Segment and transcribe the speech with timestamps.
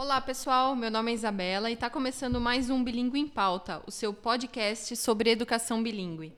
[0.00, 0.76] Olá, pessoal.
[0.76, 4.94] Meu nome é Isabela e está começando mais um Bilingue em Pauta, o seu podcast
[4.94, 6.32] sobre educação bilíngue.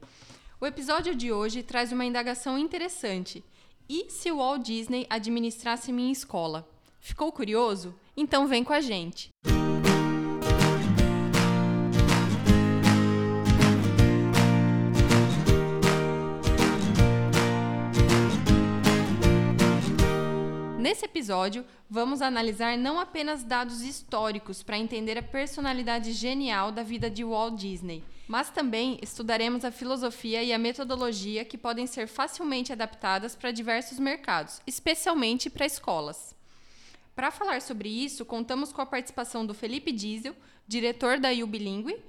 [0.58, 3.44] O episódio de hoje traz uma indagação interessante.
[3.86, 6.66] E se o Walt Disney administrasse minha escola?
[7.00, 7.94] Ficou curioso?
[8.16, 9.28] Então vem com a gente.
[20.90, 27.08] Nesse episódio, vamos analisar não apenas dados históricos para entender a personalidade genial da vida
[27.08, 32.72] de Walt Disney, mas também estudaremos a filosofia e a metodologia que podem ser facilmente
[32.72, 36.34] adaptadas para diversos mercados, especialmente para escolas.
[37.14, 40.34] Para falar sobre isso, contamos com a participação do Felipe Diesel,
[40.66, 42.02] diretor da U Bilingue,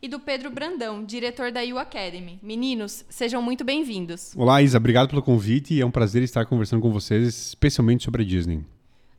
[0.00, 2.38] e do Pedro Brandão, diretor da U Academy.
[2.42, 4.32] Meninos, sejam muito bem-vindos.
[4.36, 5.80] Olá, Isa, obrigado pelo convite.
[5.80, 8.64] É um prazer estar conversando com vocês, especialmente sobre a Disney.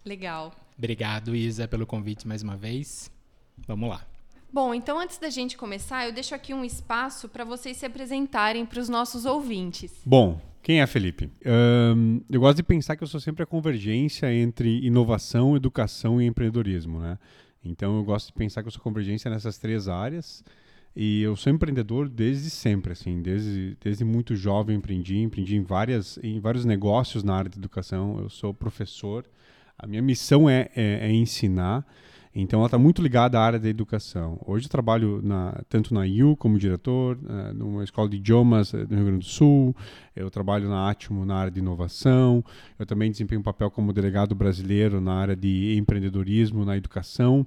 [0.05, 0.53] Legal.
[0.77, 3.11] Obrigado, Isa, pelo convite mais uma vez.
[3.67, 4.05] Vamos lá.
[4.51, 8.65] Bom, então antes da gente começar, eu deixo aqui um espaço para vocês se apresentarem
[8.65, 10.01] para os nossos ouvintes.
[10.05, 11.29] Bom, quem é Felipe?
[11.45, 16.25] Um, eu gosto de pensar que eu sou sempre a convergência entre inovação, educação e
[16.25, 17.19] empreendedorismo, né?
[17.63, 20.43] Então eu gosto de pensar que eu sou convergência nessas três áreas.
[20.95, 26.19] E eu sou empreendedor desde sempre, assim, desde, desde muito jovem empreendi, empreendi em, várias,
[26.23, 28.19] em vários negócios na área de educação.
[28.19, 29.25] Eu sou professor,
[29.77, 31.85] a minha missão é, é, é ensinar,
[32.33, 34.39] então ela está muito ligada à área da educação.
[34.45, 38.95] Hoje eu trabalho na, tanto na IU como diretor, uh, numa escola de idiomas no
[38.95, 39.75] Rio Grande do Sul,
[40.15, 42.43] eu trabalho na Atmo na área de inovação,
[42.77, 47.45] eu também desempenho um papel como delegado brasileiro na área de empreendedorismo na educação.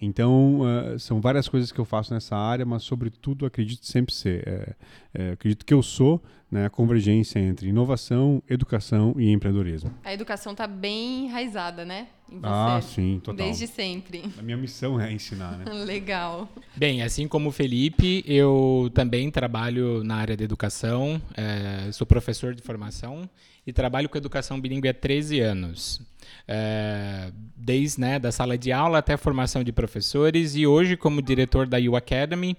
[0.00, 4.46] Então, uh, são várias coisas que eu faço nessa área, mas, sobretudo, acredito sempre ser.
[4.46, 4.74] É,
[5.14, 9.92] é, acredito que eu sou né, a convergência entre inovação, educação e empreendedorismo.
[10.04, 12.08] A educação está bem enraizada, né?
[12.42, 13.46] Ah, sim, total.
[13.46, 14.24] Desde sempre.
[14.38, 15.64] A minha missão é ensinar, né?
[15.84, 16.48] Legal.
[16.76, 22.54] Bem, assim como o Felipe, eu também trabalho na área da educação, é, sou professor
[22.54, 23.28] de formação
[23.66, 26.00] e trabalho com educação bilíngue há 13 anos
[26.46, 31.20] é, desde né, da sala de aula até a formação de professores e hoje como
[31.20, 32.56] diretor da U Academy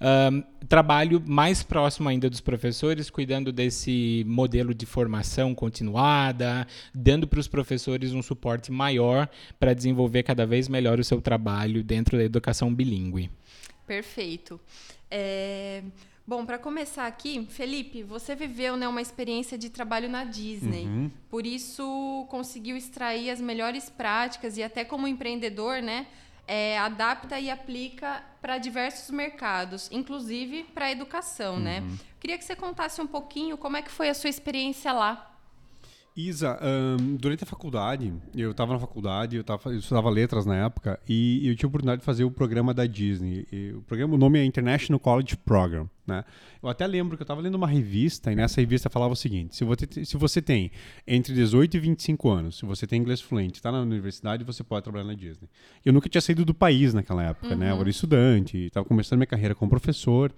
[0.00, 7.40] um, trabalho mais próximo ainda dos professores cuidando desse modelo de formação continuada dando para
[7.40, 9.28] os professores um suporte maior
[9.58, 13.30] para desenvolver cada vez melhor o seu trabalho dentro da educação bilíngue
[13.86, 14.60] perfeito
[15.10, 15.82] é...
[16.24, 20.86] Bom, para começar aqui, Felipe, você viveu né, uma experiência de trabalho na Disney.
[20.86, 21.10] Uhum.
[21.28, 26.06] Por isso, conseguiu extrair as melhores práticas e até como empreendedor, né,
[26.46, 31.80] é, adapta e aplica para diversos mercados, inclusive para a educação, né?
[31.80, 31.86] uhum.
[31.86, 31.98] né?
[32.20, 35.31] Queria que você contasse um pouquinho como é que foi a sua experiência lá.
[36.14, 40.56] Isa, um, durante a faculdade, eu estava na faculdade, eu, tava, eu estudava letras na
[40.56, 43.46] época, e eu tive a oportunidade de fazer o programa da Disney.
[43.50, 45.88] E o programa, o nome é International College Program.
[46.06, 46.22] Né?
[46.62, 49.56] Eu até lembro que eu estava lendo uma revista, e nessa revista falava o seguinte:
[49.56, 50.70] se você, se você tem
[51.06, 54.84] entre 18 e 25 anos, se você tem inglês fluente, está na universidade, você pode
[54.84, 55.48] trabalhar na Disney.
[55.82, 57.56] Eu nunca tinha saído do país naquela época, uhum.
[57.56, 57.70] né?
[57.70, 57.88] Eu era uhum.
[57.88, 60.30] estudante, estava começando minha carreira como professor,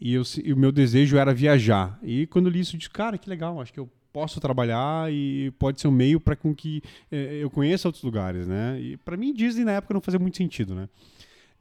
[0.00, 1.98] e, eu, e o meu desejo era viajar.
[2.02, 5.12] E quando eu li isso, eu disse, cara, que legal, acho que eu posso trabalhar
[5.12, 8.78] e pode ser um meio para com que eh, eu conheça outros lugares, né?
[8.80, 10.88] E para mim Disney na época não fazia muito sentido, né?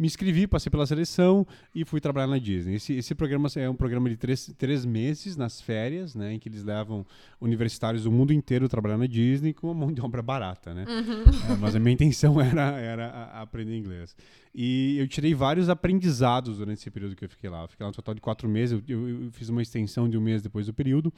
[0.01, 1.45] Me inscrevi, passei pela seleção
[1.75, 2.73] e fui trabalhar na Disney.
[2.73, 6.34] Esse, esse programa é um programa de três, três meses nas férias, né?
[6.34, 7.06] Em que eles levam
[7.39, 10.85] universitários do mundo inteiro trabalhar na Disney com uma mão de obra barata, né?
[10.88, 11.53] Uhum.
[11.53, 14.16] É, mas a minha intenção era, era aprender inglês.
[14.56, 17.62] E eu tirei vários aprendizados durante esse período que eu fiquei lá.
[17.62, 18.81] Eu fiquei lá um total de quatro meses.
[18.88, 21.13] Eu, eu, eu fiz uma extensão de um mês depois do período.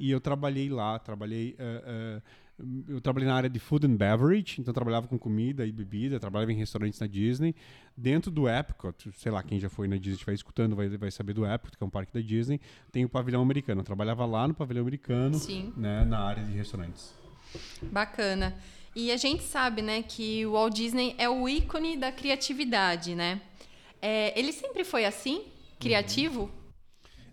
[0.00, 1.54] E eu trabalhei lá, trabalhei.
[1.58, 2.22] Uh, uh,
[2.88, 6.50] eu trabalhei na área de food and beverage, então trabalhava com comida e bebida, trabalhava
[6.52, 7.54] em restaurantes na Disney.
[7.96, 11.34] Dentro do Epcot, sei lá, quem já foi na Disney, estiver escutando, vai, vai saber
[11.34, 13.82] do Epcot, que é um parque da Disney, tem o pavilhão americano.
[13.82, 15.72] Eu trabalhava lá no pavilhão americano, Sim.
[15.76, 17.14] Né, na área de restaurantes.
[17.82, 18.54] Bacana.
[18.96, 23.40] E a gente sabe, né, que o Walt Disney é o ícone da criatividade, né?
[24.02, 25.44] É, ele sempre foi assim,
[25.78, 26.42] criativo?
[26.42, 26.59] Uhum.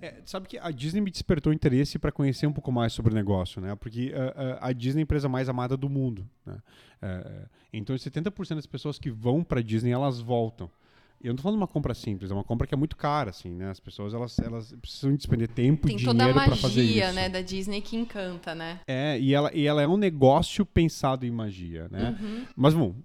[0.01, 3.15] É, sabe que a Disney me despertou interesse para conhecer um pouco mais sobre o
[3.15, 3.75] negócio, né?
[3.75, 6.61] Porque uh, uh, a Disney é a empresa mais amada do mundo, né?
[7.01, 10.69] Uh, então, 70% das pessoas que vão para a Disney, elas voltam
[11.21, 13.31] eu não tô falando de uma compra simples, é uma compra que é muito cara,
[13.31, 13.69] assim, né?
[13.69, 16.93] As pessoas, elas, elas precisam despender tempo e dinheiro para fazer isso.
[16.93, 18.79] Tem toda a magia, né, da Disney que encanta, né?
[18.87, 22.15] É, e ela, e ela é um negócio pensado em magia, né?
[22.21, 22.45] Uhum.
[22.55, 22.95] Mas, bom,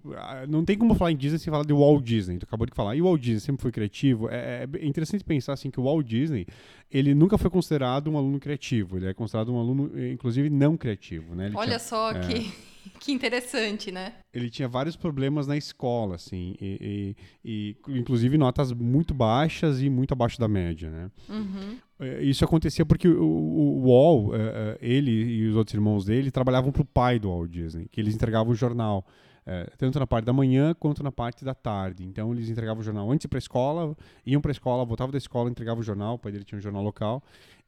[0.49, 2.95] não tem como falar em Disney sem falar de Walt Disney, tu acabou de falar.
[2.95, 4.29] E o Walt Disney sempre foi criativo.
[4.29, 6.47] É, é interessante pensar, assim, que o Walt Disney,
[6.91, 8.99] ele nunca foi considerado um aluno criativo.
[8.99, 11.47] Ele é considerado um aluno, inclusive, não criativo, né?
[11.47, 12.72] Ele Olha tinha, só é, que...
[13.01, 14.15] Que interessante, né?
[14.33, 19.91] Ele tinha vários problemas na escola, assim, e, e, e inclusive notas muito baixas e
[19.91, 21.11] muito abaixo da média, né?
[21.29, 21.79] Uhum.
[22.21, 24.33] Isso acontecia porque o, o Wall,
[24.81, 28.15] ele e os outros irmãos dele trabalhavam para o pai do Walt Disney, que eles
[28.15, 29.07] entregavam o jornal.
[29.45, 32.05] É, tanto na parte da manhã quanto na parte da tarde.
[32.05, 35.19] Então eles entregavam o jornal antes para a escola, iam para a escola, voltavam da
[35.19, 37.21] escola, entregavam o jornal, o pai dele tinha um jornal local,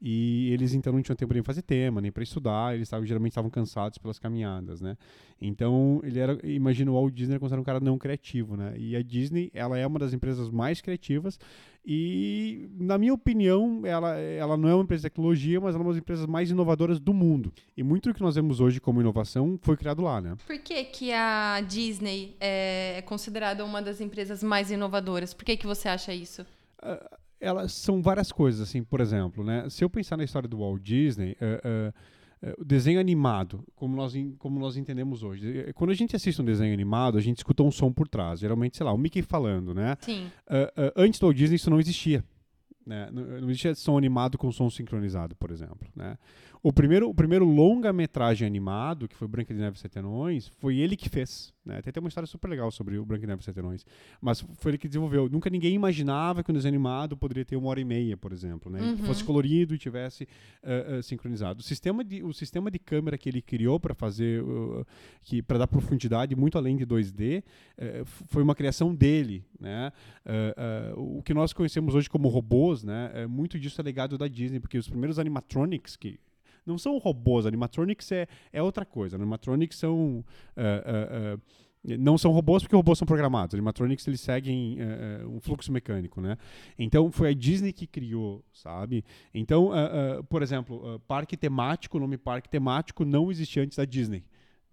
[0.07, 3.07] e eles então não tinham tempo nem para fazer tema, nem para estudar, eles tavam,
[3.07, 4.99] geralmente estavam cansados pelas caminhadas, né?
[5.41, 8.75] Então, ele era, imagina o Walt Disney considerado um cara não criativo, né?
[8.77, 11.39] E a Disney, ela é uma das empresas mais criativas
[11.87, 15.87] e, na minha opinião, ela, ela não é uma empresa de tecnologia, mas ela é
[15.87, 17.51] uma das empresas mais inovadoras do mundo.
[17.75, 20.37] E muito do que nós vemos hoje como inovação foi criado lá, né?
[20.47, 25.33] Por que, que a Disney é considerada uma das empresas mais inovadoras?
[25.33, 26.43] Por que, que você acha isso?
[26.83, 29.69] Uh, elas são várias coisas, assim, por exemplo, né?
[29.69, 34.15] Se eu pensar na história do Walt Disney, uh, uh, o desenho animado, como nós,
[34.39, 35.73] como nós entendemos hoje.
[35.75, 38.41] Quando a gente assiste um desenho animado, a gente escuta um som por trás.
[38.41, 39.97] Geralmente, sei lá, o Mickey falando, né?
[40.01, 40.27] Sim.
[40.47, 42.23] Uh, uh, antes do Walt Disney, isso não existia.
[42.87, 43.09] Né?
[43.11, 45.89] Não, existia som animado com som sincronizado, por exemplo.
[45.95, 46.19] Né?
[46.63, 50.79] O primeiro, o primeiro longa-metragem animado, que foi Branca de Neve e Sete Anões, foi
[50.79, 51.53] ele que fez.
[51.63, 51.81] Né?
[51.83, 53.85] Tem até uma história super legal sobre o Branca de Neve e Sete Anões.
[54.19, 55.29] Mas foi ele que desenvolveu.
[55.29, 58.73] Nunca ninguém imaginava que um desenho animado poderia ter uma hora e meia, por exemplo.
[58.73, 58.81] Né?
[58.81, 58.97] Uhum.
[58.97, 61.61] Que fosse colorido e tivesse uh, uh, sincronizado.
[61.61, 64.87] O sistema, de, o sistema de câmera que ele criou para fazer, uh,
[65.47, 67.43] para dar profundidade muito além de 2D,
[68.05, 69.45] foi uma criação dele.
[69.61, 69.93] Né?
[70.97, 73.27] o que nós conhecemos hoje como robôs, né?
[73.29, 76.19] muito disso é legado da Disney, porque os primeiros animatronics que
[76.67, 79.17] não são robôs, animatronics é, é outra coisa.
[79.17, 80.25] Animatronics são.
[80.57, 81.41] Uh, uh, uh,
[81.99, 83.55] não são robôs porque robôs são programados.
[83.55, 84.79] Animatronics eles seguem
[85.29, 86.39] um fluxo mecânico, né?
[86.79, 89.05] Então foi a Disney que criou, sabe?
[89.35, 89.71] Então,
[90.31, 94.25] por exemplo, parque temático, o nome parque temático não existia antes da Disney.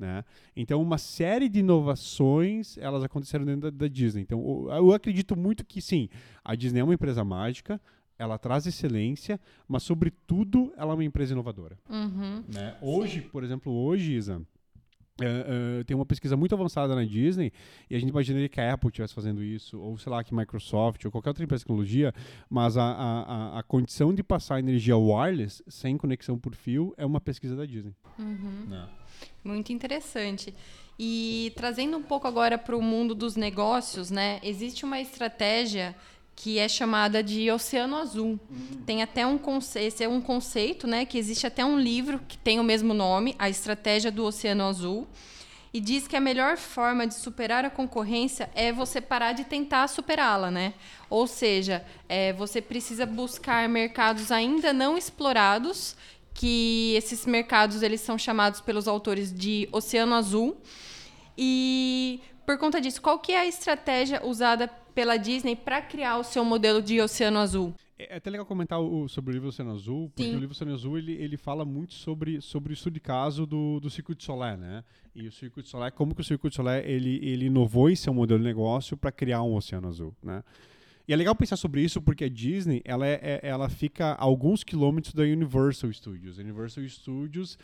[0.02, 0.26] Né?
[0.56, 4.24] Então, uma série de inovações elas aconteceram dentro da, da Disney.
[4.24, 6.10] Então, eu acredito muito que sim,
[6.44, 7.80] a Disney é uma empresa mágica,
[8.18, 11.78] ela traz excelência, mas sobretudo ela é uma empresa inovadora.
[11.88, 12.44] Uhum.
[12.52, 12.76] Né?
[12.82, 13.30] Hoje, Sim.
[13.30, 14.42] por exemplo, hoje, Isa,
[15.26, 17.52] Uh, uh, tem uma pesquisa muito avançada na Disney
[17.90, 21.04] e a gente imaginaria que a Apple estivesse fazendo isso, ou sei lá, que Microsoft,
[21.06, 22.14] ou qualquer outra empresa de tecnologia,
[22.50, 27.22] mas a, a, a, condição de passar energia wireless sem conexão por fio é uma
[27.22, 27.96] pesquisa da Disney.
[28.18, 28.86] Uhum.
[29.44, 30.54] Muito interessante.
[31.00, 34.40] E trazendo um pouco agora para o mundo dos negócios, né?
[34.44, 35.96] Existe uma estratégia
[36.42, 38.40] que é chamada de Oceano Azul.
[38.50, 38.82] Uhum.
[38.84, 42.36] Tem até um conceito, esse é um conceito, né, que existe até um livro que
[42.36, 45.08] tem o mesmo nome, A Estratégia do Oceano Azul,
[45.72, 49.88] e diz que a melhor forma de superar a concorrência é você parar de tentar
[49.88, 50.74] superá-la, né?
[51.12, 55.96] Ou seja, é, você precisa buscar mercados ainda não explorados,
[56.34, 60.58] que esses mercados eles são chamados pelos autores de Oceano Azul.
[61.38, 66.24] E por conta disso, qual que é a estratégia usada pela Disney para criar o
[66.24, 67.74] seu modelo de Oceano Azul?
[67.98, 70.36] É, é até legal comentar o, sobre o livro Oceano Azul, porque Sim.
[70.36, 73.80] o livro Oceano Azul ele, ele fala muito sobre, sobre o estudo de caso do,
[73.80, 74.84] do circuito solar, né?
[75.14, 78.40] E o circuito solar, como que o circuito solar ele, ele inovou em seu modelo
[78.40, 80.44] de negócio para criar um Oceano Azul, né?
[81.08, 84.24] E é legal pensar sobre isso porque a Disney ela, é, é ela fica a
[84.24, 86.40] alguns quilômetros da Universal Studios.
[86.40, 87.58] A Universal Studios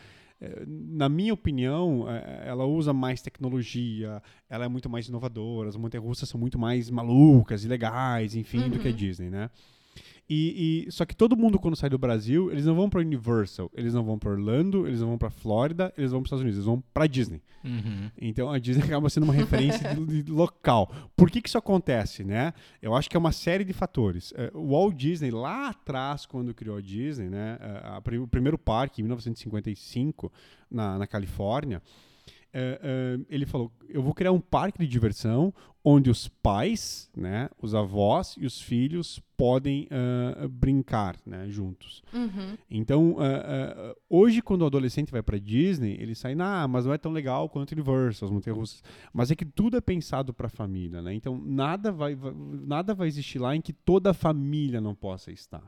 [0.68, 6.06] na minha opinião, é, ela usa mais tecnologia, ela é muito mais inovadora, as montanhas
[6.06, 8.70] russas são muito mais malucas e legais, enfim, uhum.
[8.70, 8.98] do que a uhum.
[8.98, 9.50] Disney, né?
[10.30, 13.72] E, e, só que todo mundo quando sai do Brasil, eles não vão para Universal,
[13.74, 16.58] eles não vão para Orlando, eles não vão para Flórida, eles vão para Estados Unidos,
[16.58, 17.42] eles vão para Disney.
[17.64, 18.12] Uhum.
[18.20, 20.92] Então a Disney acaba sendo uma referência de, de, local.
[21.16, 22.54] Por que que isso acontece, né?
[22.82, 24.32] Eu acho que é uma série de fatores.
[24.32, 28.58] Uh, o Walt Disney lá atrás quando criou a Disney, né, uh, a, o primeiro
[28.58, 30.32] parque em 1955
[30.70, 31.82] na, na Califórnia,
[32.58, 37.50] uh, uh, ele falou: eu vou criar um parque de diversão onde os pais, né,
[37.62, 42.04] os avós e os filhos podem uh, brincar né, juntos.
[42.12, 42.58] Uhum.
[42.70, 43.16] Então,
[44.10, 47.48] hoje, quando o adolescente vai para Disney, ele sai, ah, mas não é tão legal
[47.48, 48.84] quanto Universal, as montanhas russas.
[49.14, 51.14] Mas é que tudo é pensado para a família, né?
[51.14, 55.32] Então, nada vai, vai, nada vai existir lá em que toda a família não possa
[55.32, 55.64] estar.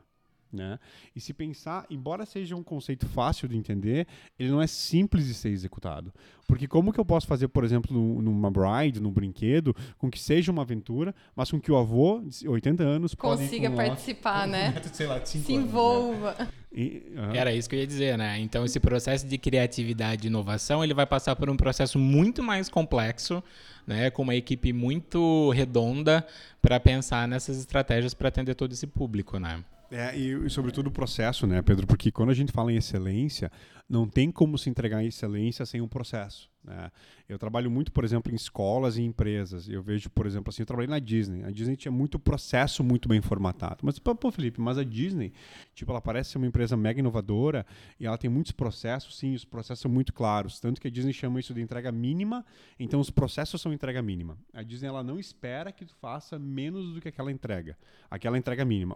[0.52, 0.78] Né?
[1.14, 4.06] E se pensar, embora seja um conceito fácil de entender,
[4.38, 6.12] ele não é simples de ser executado.
[6.48, 10.50] Porque como que eu posso fazer, por exemplo, numa bride, num brinquedo, com que seja
[10.50, 14.74] uma aventura, mas com que o avô, de 80 anos, consiga participar, né?
[14.92, 15.54] sei lá, Se anos, né?
[15.54, 16.34] envolva.
[16.36, 16.48] Né?
[16.72, 17.02] E,
[17.34, 18.38] Era isso que eu ia dizer, né?
[18.38, 22.68] Então esse processo de criatividade e inovação, ele vai passar por um processo muito mais
[22.68, 23.42] complexo,
[23.86, 26.24] né, com uma equipe muito redonda
[26.62, 29.64] para pensar nessas estratégias para atender todo esse público, né?
[29.90, 31.86] É, e, e, sobretudo o processo, né, Pedro?
[31.86, 33.50] Porque quando a gente fala em excelência,
[33.88, 36.48] Não tem como se entregar excelência sem um processo.
[36.62, 36.90] Né?
[37.28, 39.68] Eu trabalho muito, por exemplo, em escolas e empresas.
[39.68, 41.44] Eu vejo, por exemplo, assim, eu trabalhei na Disney.
[41.44, 43.78] A Disney tinha muito processo muito bem formatado.
[43.82, 45.32] Mas, pô, Felipe, mas a Disney,
[45.74, 47.64] tipo, ela parece ser uma empresa mega inovadora
[47.98, 50.60] e ela tem muitos processos, sim, os processos são muito claros.
[50.60, 52.44] Tanto que a Disney chama isso de entrega mínima,
[52.78, 54.36] então os processos são entrega mínima.
[54.52, 57.76] A Disney, ela não espera que tu faça menos do que aquela entrega.
[58.10, 58.94] Aquela entrega mínima.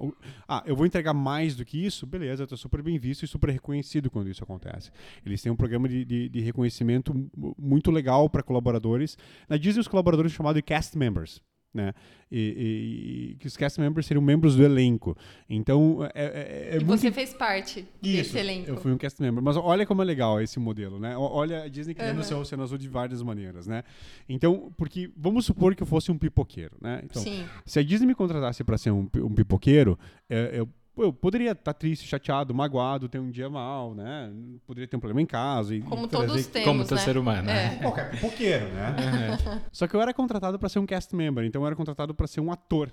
[0.48, 2.06] Ah, eu vou entregar mais do que isso?
[2.06, 4.90] Beleza, eu tô super bem visto e super reconhecido quando isso acontece.
[5.24, 7.14] Eles têm um programa de, de, de reconhecimento
[7.58, 9.16] muito legal para colaboradores.
[9.48, 11.42] Na Disney, os colaboradores são chamados de cast members.
[11.72, 11.92] Né?
[12.30, 15.16] E, que os cast members seriam membros do elenco.
[15.50, 17.00] Então, é, é, é e muito...
[17.00, 18.70] você fez parte Isso, desse elenco.
[18.70, 19.42] Eu fui um cast member.
[19.42, 21.16] Mas olha como é legal esse modelo, né?
[21.16, 22.22] Olha a Disney criando uhum.
[22.22, 23.82] seu Oceano Azul de várias maneiras, né?
[24.28, 27.00] Então, porque vamos supor que eu fosse um pipoqueiro, né?
[27.04, 27.44] Então, Sim.
[27.66, 29.98] se a Disney me contratasse para ser um, um pipoqueiro,
[30.30, 30.64] é,
[30.96, 34.32] eu eu poderia estar tá triste, chateado, magoado, ter um dia mal, né?
[34.66, 35.74] Poderia ter um problema em casa.
[35.74, 37.04] E, Como todos temos, Como todo né?
[37.04, 37.50] ser humano.
[37.50, 37.76] É.
[37.76, 38.96] Qualquer pipoqueiro, né?
[38.98, 39.60] É.
[39.72, 42.26] Só que eu era contratado para ser um cast member, então eu era contratado para
[42.26, 42.92] ser um ator.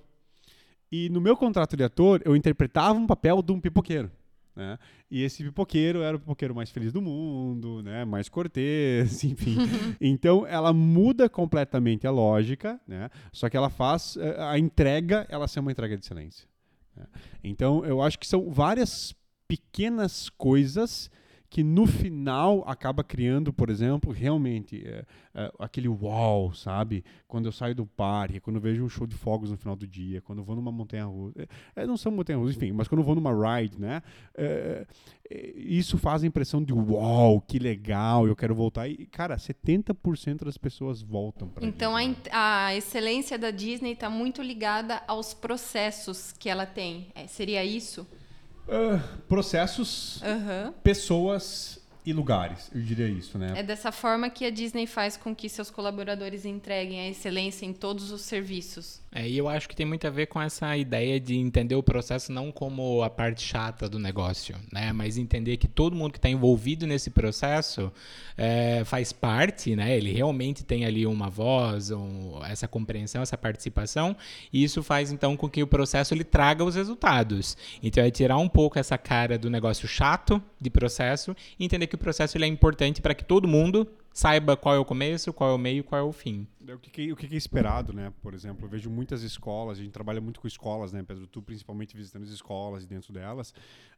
[0.91, 4.11] E no meu contrato de ator, eu interpretava um papel de um pipoqueiro.
[4.53, 4.77] Né?
[5.09, 8.03] E esse pipoqueiro era o pipoqueiro mais feliz do mundo, né?
[8.03, 9.57] mais cortês, enfim.
[10.01, 13.09] então ela muda completamente a lógica, né?
[13.31, 16.50] só que ela faz eh, a entrega ela ser uma entrega de excelência.
[17.43, 19.13] Então, eu acho que são várias
[19.47, 21.09] pequenas coisas
[21.51, 25.03] que no final acaba criando, por exemplo, realmente é,
[25.35, 27.03] é, aquele wow, sabe?
[27.27, 29.85] Quando eu saio do parque, quando eu vejo um show de fogos no final do
[29.85, 31.41] dia, quando eu vou numa montanha russa,
[31.75, 34.01] é, é não são montanha russa, enfim, mas quando eu vou numa ride, né?
[34.33, 34.87] É,
[35.29, 38.87] é, isso faz a impressão de wow, que legal, eu quero voltar.
[38.87, 44.41] E, cara, 70% das pessoas voltam para Então a, a, excelência da Disney está muito
[44.41, 47.09] ligada aos processos que ela tem.
[47.27, 48.07] seria isso?
[48.71, 50.71] Uh, processos, uhum.
[50.81, 53.53] pessoas e lugares, eu diria isso, né?
[53.55, 57.73] É dessa forma que a Disney faz com que seus colaboradores entreguem a excelência em
[57.73, 59.01] todos os serviços.
[59.13, 61.83] É, e eu acho que tem muito a ver com essa ideia de entender o
[61.83, 64.93] processo não como a parte chata do negócio, né?
[64.93, 67.91] Mas entender que todo mundo que está envolvido nesse processo
[68.37, 69.97] é, faz parte, né?
[69.97, 74.15] Ele realmente tem ali uma voz, um, essa compreensão, essa participação,
[74.51, 77.57] e isso faz então com que o processo ele traga os resultados.
[77.83, 81.95] Então é tirar um pouco essa cara do negócio chato de processo e entender que
[81.95, 85.51] o processo ele é importante para que todo mundo saiba qual é o começo, qual
[85.51, 86.47] é o meio, qual é o fim.
[86.67, 88.11] O que, o que é esperado, né?
[88.21, 91.27] Por exemplo, eu vejo muitas escolas, a gente trabalha muito com escolas, né, Pedro?
[91.27, 93.51] Tu principalmente visitando as escolas e dentro delas.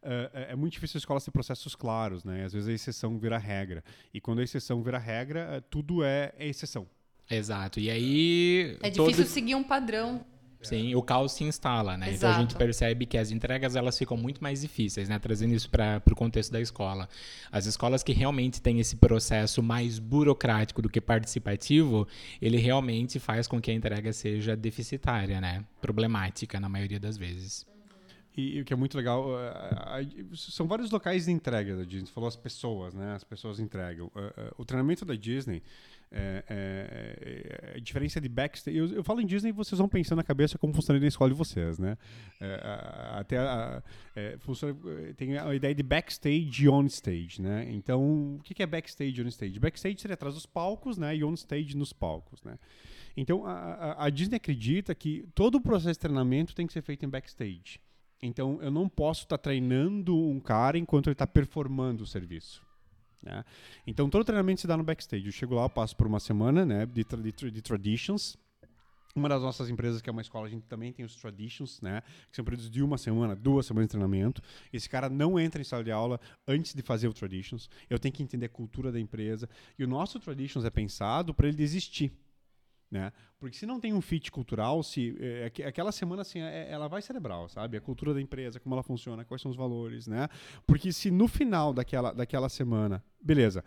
[0.04, 2.44] Uh, é muito difícil a escola ter processos claros, né?
[2.46, 3.84] Às vezes a exceção vira regra.
[4.14, 6.88] E quando a exceção vira regra, tudo é, é exceção.
[7.30, 7.80] Exato.
[7.80, 8.78] E aí.
[8.82, 10.26] É difícil seguir um padrão.
[10.64, 12.10] Sim, o caos se instala, né?
[12.10, 12.18] Exato.
[12.18, 15.20] Então a gente percebe que as entregas elas ficam muito mais difíceis, né?
[15.20, 17.08] Trazendo isso para o contexto da escola.
[17.52, 22.08] As escolas que realmente têm esse processo mais burocrático do que participativo,
[22.42, 25.64] ele realmente faz com que a entrega seja deficitária, né?
[25.82, 27.66] Problemática na maioria das vezes.
[28.36, 32.08] E, e, o que é muito legal, uh, são vários locais de entrega da Disney.
[32.08, 33.14] Você falou as pessoas, né?
[33.14, 34.08] As pessoas entregam.
[34.08, 35.62] Uh, uh, o treinamento da Disney,
[36.16, 38.78] é, é, é, a diferença de backstage.
[38.78, 41.36] Eu, eu, falo em Disney vocês vão pensando na cabeça como funciona na escola de
[41.36, 41.98] vocês, né?
[43.14, 43.82] até a,
[44.40, 44.78] funciona,
[45.18, 47.68] tem a ideia de backstage e on stage, né?
[47.72, 49.60] Então, o que é backstage e on stage?
[49.60, 51.16] Backstage seria atrás dos palcos, né?
[51.16, 52.60] E on stage nos palcos, né?
[53.18, 56.82] Então, a, a, a Disney acredita que todo o processo de treinamento tem que ser
[56.82, 57.80] feito em backstage.
[58.22, 62.66] Então, eu não posso estar tá treinando um cara enquanto ele está performando o serviço.
[63.24, 63.44] Né?
[63.88, 65.26] Então, todo treinamento se dá no backstage.
[65.26, 68.38] Eu chego lá, eu passo por uma semana né, de, tra de, de traditions.
[69.16, 72.02] Uma das nossas empresas, que é uma escola, a gente também tem os traditions, né?
[72.32, 74.42] Que são períodos de uma semana, duas semanas de treinamento.
[74.72, 77.70] Esse cara não entra em sala de aula antes de fazer o traditions.
[77.88, 79.48] Eu tenho que entender a cultura da empresa.
[79.78, 82.12] E o nosso traditions é pensado para ele desistir.
[82.94, 83.12] Né?
[83.40, 87.02] Porque se não tem um fit cultural, se é, aquela semana assim, é, ela vai
[87.02, 87.76] cerebral, sabe?
[87.76, 90.30] A cultura da empresa, como ela funciona, quais são os valores, né?
[90.68, 93.64] Porque se no final daquela, daquela semana, beleza,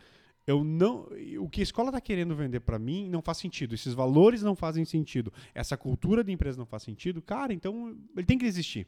[0.46, 1.08] eu não,
[1.40, 3.74] o que a escola está querendo vender para mim não faz sentido.
[3.74, 5.32] Esses valores não fazem sentido.
[5.52, 7.20] Essa cultura da empresa não faz sentido.
[7.20, 8.86] Cara, então ele tem que existir,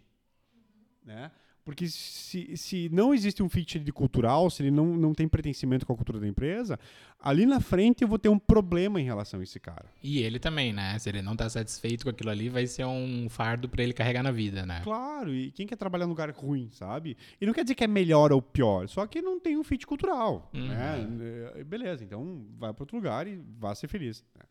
[1.05, 1.33] né?
[1.69, 5.85] Porque se, se não existe um fit de cultural, se ele não, não tem pertencimento
[5.85, 6.81] com a cultura da empresa,
[7.21, 9.85] ali na frente eu vou ter um problema em relação a esse cara.
[10.03, 10.99] E ele também, né?
[10.99, 14.23] Se ele não está satisfeito com aquilo ali, vai ser um fardo para ele carregar
[14.23, 14.81] na vida, né?
[14.83, 17.19] Claro, e quem quer trabalhar num lugar ruim, sabe?
[17.39, 19.87] E não quer dizer que é melhor ou pior, só que não tem um fit
[19.87, 20.69] cultural, uhum.
[20.69, 21.65] né?
[21.67, 24.25] Beleza, então vai para outro lugar e vá ser feliz.
[24.35, 24.47] Né?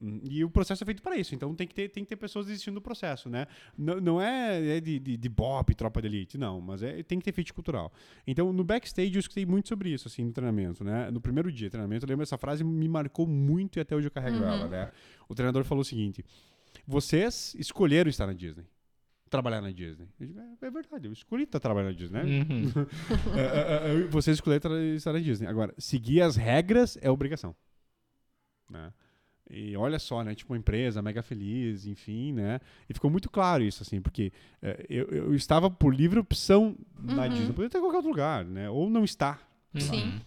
[0.00, 2.46] E o processo é feito para isso, então tem que ter, tem que ter pessoas
[2.46, 3.46] desistindo do processo, né?
[3.76, 7.18] Não, não é, é de, de, de bop, tropa de elite, não, mas é, tem
[7.18, 7.92] que ter fit cultural.
[8.26, 11.10] Então, no backstage, eu escutei muito sobre isso, assim, no treinamento, né?
[11.10, 14.06] No primeiro dia de treinamento, eu lembro essa frase me marcou muito e até hoje
[14.06, 14.92] eu carrego ela, né?
[15.28, 16.24] O treinador falou o seguinte:
[16.86, 18.64] vocês escolheram estar na Disney.
[19.28, 20.08] Trabalhar na Disney.
[20.18, 22.46] Eu digo, é, é verdade, eu escolhi estar trabalhando na Disney, né?
[22.48, 22.86] Uhum.
[23.36, 25.46] É, é, é, vocês escolheram tra- estar na Disney.
[25.48, 27.54] Agora, seguir as regras é obrigação.
[28.70, 28.92] Né?
[29.50, 30.34] E olha só, né?
[30.34, 32.60] Tipo, uma empresa mega feliz, enfim, né?
[32.88, 34.30] E ficou muito claro isso, assim, porque
[34.62, 37.28] é, eu, eu estava por livre opção na Uhum.
[37.30, 37.46] Disney.
[37.48, 38.68] Poderia estar em qualquer outro lugar, né?
[38.68, 39.40] Ou não estar.
[39.78, 40.20] Sim.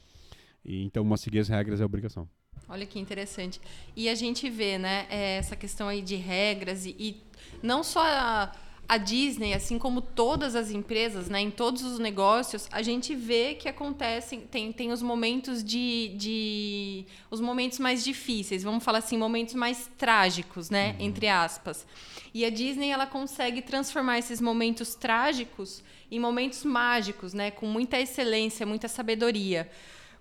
[0.65, 2.27] E, então, mas seguir as regras é obrigação.
[2.67, 3.59] Olha que interessante.
[3.95, 7.21] E a gente vê, né, é, essa questão aí de regras e, e
[7.61, 8.51] não só a,
[8.91, 13.55] a Disney, assim como todas as empresas, né, em todos os negócios, a gente vê
[13.55, 17.05] que acontecem, tem, tem os momentos de, de.
[17.29, 21.87] os momentos mais difíceis, vamos falar assim, momentos mais trágicos, né, entre aspas.
[22.33, 25.81] E a Disney, ela consegue transformar esses momentos trágicos
[26.11, 29.71] em momentos mágicos, né, com muita excelência, muita sabedoria.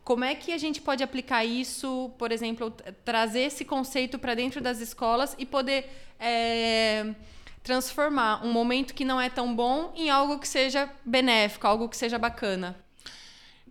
[0.05, 2.73] Como é que a gente pode aplicar isso, por exemplo,
[3.05, 7.17] trazer esse conceito para dentro das escolas e poder é,
[7.63, 11.97] transformar um momento que não é tão bom em algo que seja benéfico, algo que
[11.97, 12.77] seja bacana?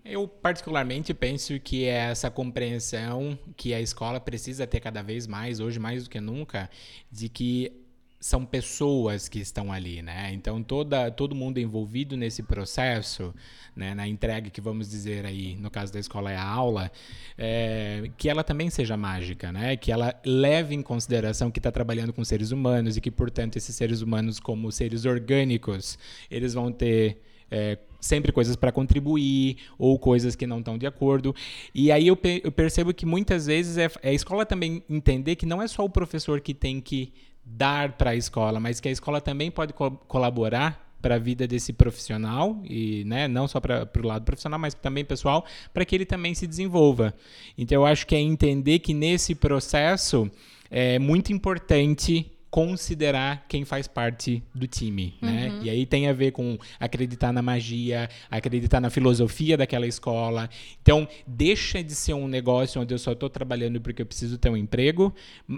[0.03, 5.59] Eu, particularmente, penso que é essa compreensão que a escola precisa ter cada vez mais,
[5.59, 6.69] hoje mais do que nunca,
[7.11, 7.71] de que
[8.19, 10.31] são pessoas que estão ali, né?
[10.33, 13.33] Então, toda, todo mundo envolvido nesse processo,
[13.73, 16.91] né, na entrega que vamos dizer aí, no caso da escola é a aula,
[17.37, 19.77] é, que ela também seja mágica, né?
[19.77, 23.73] Que ela leve em consideração que está trabalhando com seres humanos e que, portanto, esses
[23.73, 25.97] seres humanos, como seres orgânicos,
[26.29, 31.33] eles vão ter é, sempre coisas para contribuir ou coisas que não estão de acordo.
[31.73, 35.35] E aí eu, pe- eu percebo que muitas vezes é, é a escola também entender
[35.37, 37.13] que não é só o professor que tem que
[37.51, 41.47] dar para a escola, mas que a escola também pode co- colaborar para a vida
[41.47, 45.95] desse profissional e né, não só para o lado profissional, mas também pessoal, para que
[45.95, 47.13] ele também se desenvolva.
[47.57, 50.29] Então eu acho que é entender que nesse processo
[50.69, 55.59] é muito importante considerar quem faz parte do time, né?
[55.61, 60.49] E aí tem a ver com acreditar na magia, acreditar na filosofia daquela escola.
[60.81, 64.49] Então, deixa de ser um negócio onde eu só estou trabalhando porque eu preciso ter
[64.49, 65.13] um emprego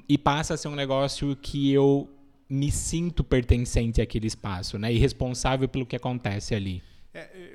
[0.07, 2.09] e passa a ser um negócio que eu
[2.49, 4.93] me sinto pertencente àquele espaço, né?
[4.93, 6.83] E responsável pelo que acontece ali.
[7.13, 7.53] É, é,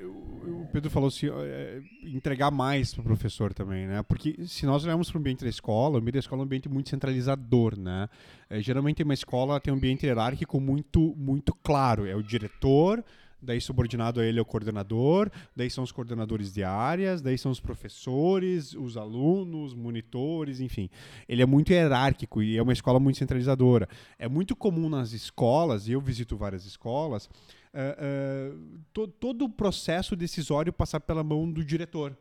[0.67, 4.03] o, Pedro falou assim, ó, é, entregar mais para o professor também, né?
[4.03, 6.45] Porque se nós olharmos para o ambiente da escola, o ambiente da escola é um
[6.45, 8.09] ambiente muito centralizador, né?
[8.49, 12.05] É, geralmente uma escola tem um ambiente hierárquico muito, muito claro.
[12.05, 13.03] É o diretor,
[13.41, 17.51] daí subordinado a ele é o coordenador, daí são os coordenadores de áreas, daí são
[17.51, 20.89] os professores, os alunos, monitores, enfim.
[21.27, 23.87] Ele é muito hierárquico e é uma escola muito centralizadora.
[24.17, 27.29] É muito comum nas escolas, e eu visito várias escolas,
[27.79, 28.53] eh, eh,
[28.91, 32.17] to- todo o processo decisório passar pela mão do diretor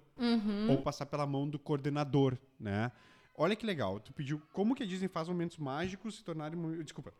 [0.68, 2.92] ou passar pela mão do coordenador, né?
[3.34, 7.12] Olha que legal, tu pediu como que a Disney faz momentos mágicos se tornarem, desculpa,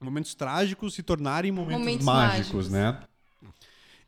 [0.00, 2.70] momentos trágicos se tornarem momentos, Momentos mágicos, mágicos.
[2.70, 3.52] né?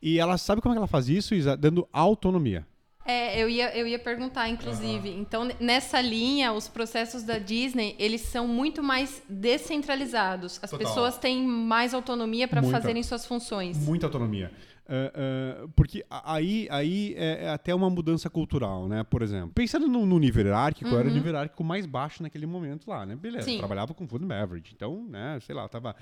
[0.01, 1.55] E ela sabe como é ela faz isso, Isa?
[1.57, 2.65] Dando autonomia.
[3.07, 5.09] É, eu ia, eu ia perguntar, inclusive.
[5.11, 10.59] Então, n- nessa linha, os processos da Disney, eles são muito mais descentralizados.
[10.61, 10.87] As Total.
[10.87, 13.77] pessoas têm mais autonomia para fazerem suas funções.
[13.77, 14.51] Muita autonomia.
[14.87, 19.03] Ah, ah, porque aí, aí é, é até uma mudança cultural, né?
[19.03, 22.45] Por exemplo, pensando no, no nível hierárquico, eu era o nível hierárquico mais baixo naquele
[22.45, 23.15] momento lá, né?
[23.15, 23.51] Beleza, Uhum.
[23.51, 23.53] Sim.
[23.53, 24.73] eu trabalhava com food and beverage.
[24.75, 25.95] Então, né, sei lá, tava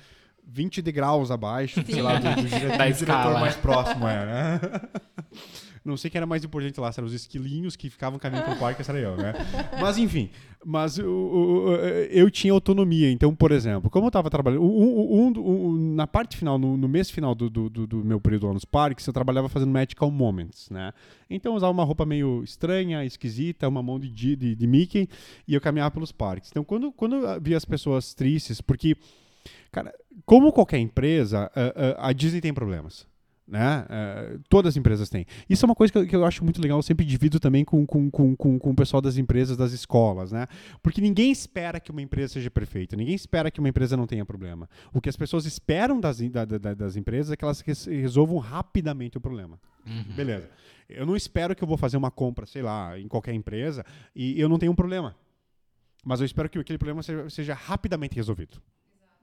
[0.46, 4.60] 20 degraus abaixo, sei lá, do, do do Da diretor mais próximo, é, né?
[5.86, 8.58] Não sei quem era mais importante lá, se eram os esquilinhos que ficavam caminhando pelo
[8.58, 9.34] parque, esse era eu, né?
[9.82, 10.30] Mas enfim,
[10.64, 13.12] mas o- o- o- eu tinha autonomia.
[13.12, 17.10] Então, por exemplo, como eu estava trabalhando, um- um- na parte final, no, no mês
[17.12, 20.94] final do, do- do- meu período lá nos parques, eu trabalhava fazendo Magical Moments, né?
[21.30, 25.10] Então eu usava uma roupa meio estranha, esquisita, uma mão de, de, de Mickey,
[25.46, 26.50] e eu caminhava pelos parques.
[26.50, 28.96] Então, quando, quando eu via as pessoas tristes, porque,
[29.70, 29.94] cara,
[30.26, 33.06] como qualquer empresa, a- a- a Disney tem problemas
[33.48, 33.86] né?
[33.90, 35.26] Eh, todas as empresas têm.
[35.50, 37.66] Isso é uma coisa que eu, que eu acho muito legal, eu sempre divido também
[37.66, 40.48] com, com, com, com, com o pessoal das empresas, das escolas, né?
[40.82, 44.26] Porque ninguém espera que uma empresa seja perfeita, ninguém espera que uma empresa não tenha
[44.26, 44.70] problema.
[44.94, 48.38] O que as pessoas esperam das, da- da- das empresas é que elas res- resolvam
[48.38, 49.60] rapidamente o problema.
[50.16, 50.50] Beleza.
[50.88, 54.40] Eu não espero que eu vou fazer uma compra, sei lá, em qualquer empresa e
[54.40, 55.16] eu não tenho um problema.
[56.06, 58.62] Mas eu espero que aquele problema seja, seja rapidamente resolvido.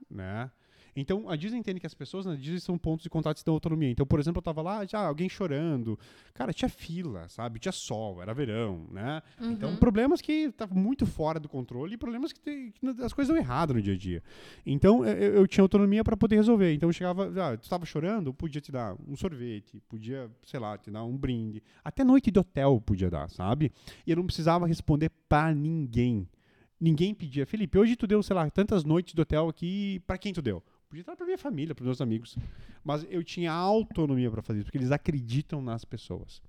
[0.09, 0.49] Né?
[0.95, 3.53] Então, a Disney entende que as pessoas na Disney são pontos de contato e dão
[3.53, 3.89] autonomia.
[3.89, 5.97] Então, por exemplo, eu tava lá, já alguém chorando.
[6.33, 7.59] Cara, tinha fila, sabe?
[7.59, 9.21] Tinha sol, era verão, né?
[9.53, 13.33] Então, problemas que estavam muito fora do controle e problemas que, te- que as coisas
[13.33, 14.21] dão errado no dia a dia.
[14.65, 16.73] Então, eu, eu tinha autonomia para poder resolver.
[16.73, 20.77] Então, eu chegava, ah, tu estava chorando, podia te dar um sorvete, podia, sei lá,
[20.77, 21.63] te dar um brinde.
[21.85, 23.71] Até noite de hotel podia dar, sabe?
[24.05, 26.27] E eu não precisava responder para ninguém.
[26.79, 30.33] Ninguém pedia, Felipe, hoje tu deu, sei lá, tantas noites de hotel aqui, para quem
[30.33, 30.63] tu deu?
[30.91, 32.37] Podia dar para minha família, para meus amigos.
[32.83, 36.41] Mas eu tinha autonomia para fazer isso, porque eles acreditam nas pessoas.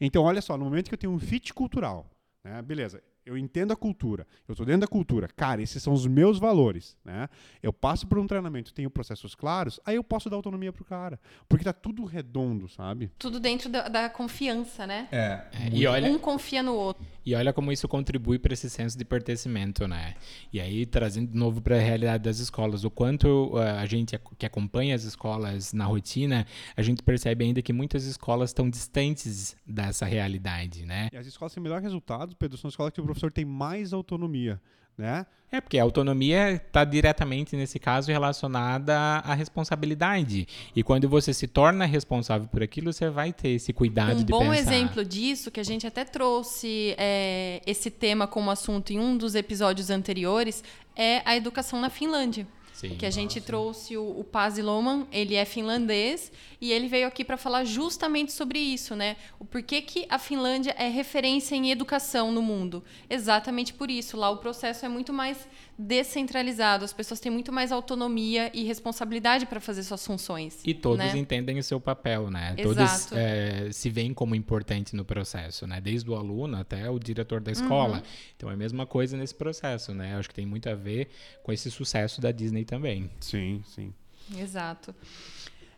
[0.00, 2.10] Então, olha só, no momento que eu tenho um fit cultural,
[2.42, 2.60] né?
[2.60, 6.40] Beleza, eu entendo a cultura, eu estou dentro da cultura, cara, esses são os meus
[6.40, 7.28] valores, né?
[7.62, 11.18] Eu passo por um treinamento, tenho processos claros, aí eu posso dar autonomia pro cara,
[11.48, 13.12] porque tá tudo redondo, sabe?
[13.16, 15.08] Tudo dentro da, da confiança, né?
[15.12, 15.46] É.
[15.52, 17.06] É, e olha, Um confia no outro.
[17.24, 20.14] E olha como isso contribui para esse senso de pertencimento, né?
[20.52, 24.18] E aí, trazendo de novo para a realidade das escolas, o quanto uh, a gente
[24.38, 29.56] que acompanha as escolas na rotina, a gente percebe ainda que muitas escolas estão distantes
[29.66, 31.08] dessa realidade, né?
[31.12, 34.60] E as escolas têm melhor resultado, Pedro, são escolas que o professor tem mais autonomia,
[34.96, 35.26] né?
[35.54, 40.48] É, porque a autonomia está diretamente, nesse caso, relacionada à responsabilidade.
[40.74, 44.32] E quando você se torna responsável por aquilo, você vai ter esse cuidado Um de
[44.32, 44.56] bom pensar.
[44.56, 49.36] exemplo disso, que a gente até trouxe é, esse tema como assunto em um dos
[49.36, 50.64] episódios anteriores,
[50.96, 52.48] é a educação na Finlândia.
[52.74, 52.96] Sim.
[52.96, 57.24] que a gente trouxe o, o Paz Loman, ele é finlandês e ele veio aqui
[57.24, 59.16] para falar justamente sobre isso, né?
[59.38, 62.82] O porquê que a Finlândia é referência em educação no mundo.
[63.08, 64.16] Exatamente por isso.
[64.16, 69.44] Lá o processo é muito mais descentralizado, as pessoas têm muito mais autonomia e responsabilidade
[69.46, 70.60] para fazer suas funções.
[70.64, 71.16] E todos né?
[71.16, 72.54] entendem o seu papel, né?
[72.56, 73.08] Exato.
[73.08, 75.80] Todos eh, se veem como importante no processo, né?
[75.80, 77.96] Desde o aluno até o diretor da escola.
[77.96, 78.02] Uhum.
[78.36, 80.14] Então é a mesma coisa nesse processo, né?
[80.14, 81.08] Eu acho que tem muito a ver
[81.42, 83.10] com esse sucesso da Disney também.
[83.20, 83.92] Sim, sim.
[84.38, 84.94] Exato.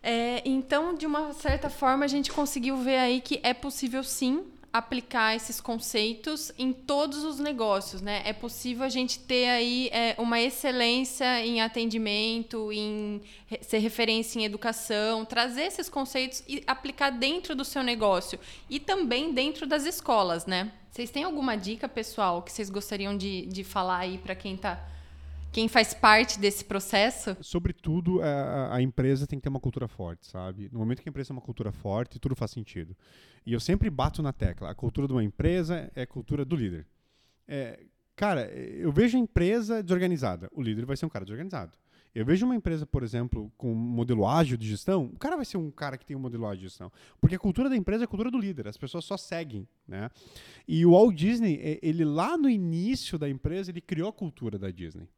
[0.02, 4.44] É, então, de uma certa forma, a gente conseguiu ver aí que é possível sim
[4.72, 8.20] aplicar esses conceitos em todos os negócios, né?
[8.26, 14.38] É possível a gente ter aí é, uma excelência em atendimento, em re- ser referência
[14.38, 19.86] em educação, trazer esses conceitos e aplicar dentro do seu negócio e também dentro das
[19.86, 20.70] escolas, né?
[20.90, 24.78] Vocês têm alguma dica, pessoal, que vocês gostariam de, de falar aí para quem tá,
[25.56, 27.34] quem faz parte desse processo?
[27.40, 30.68] Sobretudo, a, a empresa tem que ter uma cultura forte, sabe?
[30.70, 32.94] No momento que a empresa tem uma cultura forte, tudo faz sentido.
[33.46, 34.68] E eu sempre bato na tecla.
[34.68, 36.86] A cultura de uma empresa é a cultura do líder.
[37.48, 37.80] É,
[38.14, 40.50] cara, eu vejo a empresa desorganizada.
[40.52, 41.72] O líder vai ser um cara desorganizado.
[42.14, 45.44] Eu vejo uma empresa, por exemplo, com um modelo ágil de gestão, o cara vai
[45.46, 46.92] ser um cara que tem um modelo ágil de gestão.
[47.18, 50.10] Porque a cultura da empresa é a cultura do líder, as pessoas só seguem, né?
[50.68, 54.58] E o Walt Disney, eh, ele lá no início da empresa, ele criou a cultura
[54.58, 55.08] da Disney.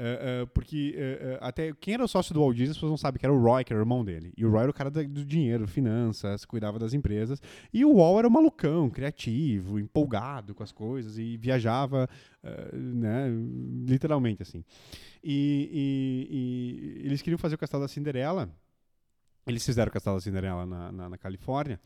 [0.00, 3.26] É, porque é, até quem era sócio do Walt Disney, as pessoas não sabem que
[3.26, 4.32] era o Roy, que era o irmão dele.
[4.36, 7.40] E o Roy era o cara do dinheiro, finanças, cuidava das empresas.
[7.72, 12.08] E o Walt era o malucão, criativo, empolgado com as coisas e viajava,
[12.72, 13.26] né,
[13.86, 14.64] literalmente assim.
[15.22, 15.68] E,
[16.30, 18.48] e- e eles queriam fazer o Castelo da Cinderela.
[19.46, 21.80] Eles fizeram o Castelo da Cinderela na, na, na Califórnia.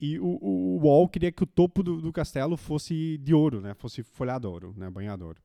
[0.00, 3.60] E o, o, o Walt queria que o topo do, do castelo fosse de ouro,
[3.60, 3.74] né?
[3.74, 4.88] Fosse folhado ouro, né?
[4.88, 5.40] Banhado ouro.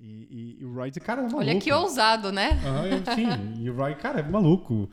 [0.00, 1.40] E, e- e o Roy disse, cara, é maluco.
[1.40, 2.50] Olha que ousado, né?
[2.90, 3.26] Eu- sim,
[3.62, 4.88] e o Roy, cara, é maluco.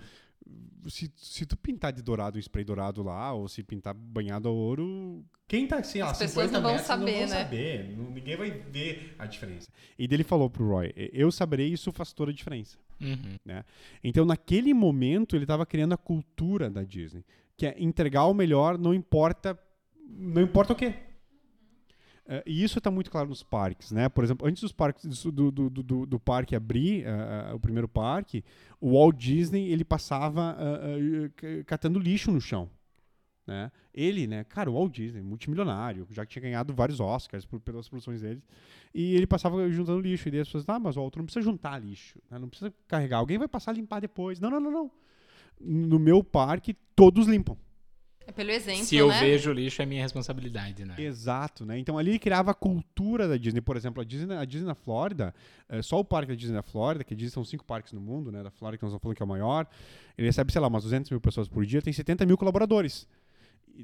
[0.88, 5.24] Se, se tu pintar de dourado, spray dourado lá, ou se pintar banhado a ouro,
[5.48, 7.44] quem tá assim, As lá, pessoas 50 não vão metros, saber, não vão né?
[7.44, 7.98] saber.
[8.14, 9.68] Ninguém vai ver a diferença.
[9.98, 12.78] E dele falou pro Roy, eu saberei isso faz toda a diferença.
[13.00, 13.38] Uhum.
[14.04, 17.24] Então, naquele momento, ele estava criando a cultura da Disney,
[17.56, 19.58] que é entregar o melhor, não importa,
[20.06, 20.96] não importa o quê.
[22.26, 24.08] É, e isso está muito claro nos parques, né?
[24.08, 28.44] Por exemplo, antes dos parques do, do, do, do- parque abrir, eh, o primeiro parque,
[28.80, 30.56] o Walt Disney ele passava
[31.40, 32.70] c- catando lixo no chão,
[33.46, 33.70] né?
[33.94, 34.46] Ele, né?
[34.46, 38.42] Cara, o Walt Disney, multimilionário, já que tinha ganhado vários Oscars por, pelas produções dele,
[38.94, 40.30] e ele passava juntando lixo.
[40.30, 42.40] E daí as pessoas, ah, mas o Walt não precisa juntar lixo, né?
[42.40, 43.18] não precisa carregar.
[43.18, 44.40] Alguém vai passar a limpar depois.
[44.40, 44.92] Não, não, não, não.
[45.60, 47.58] No meu parque, todos limpam.
[48.26, 49.20] É pelo exemplo, Se eu né?
[49.20, 50.96] vejo o lixo, é minha responsabilidade, né?
[50.98, 51.78] Exato, né?
[51.78, 53.62] Então ali ele criava a cultura da Disney.
[53.62, 55.34] Por exemplo, a Disney, a Disney na Flórida,
[55.68, 58.00] eh, só o parque da Disney na Flórida, que a Disney são cinco parques no
[58.00, 58.42] mundo, né?
[58.42, 59.68] Da Flórida, que nós estamos falando que é o maior,
[60.18, 63.08] ele recebe, sei lá, umas 200 mil pessoas por dia, tem 70 mil colaboradores.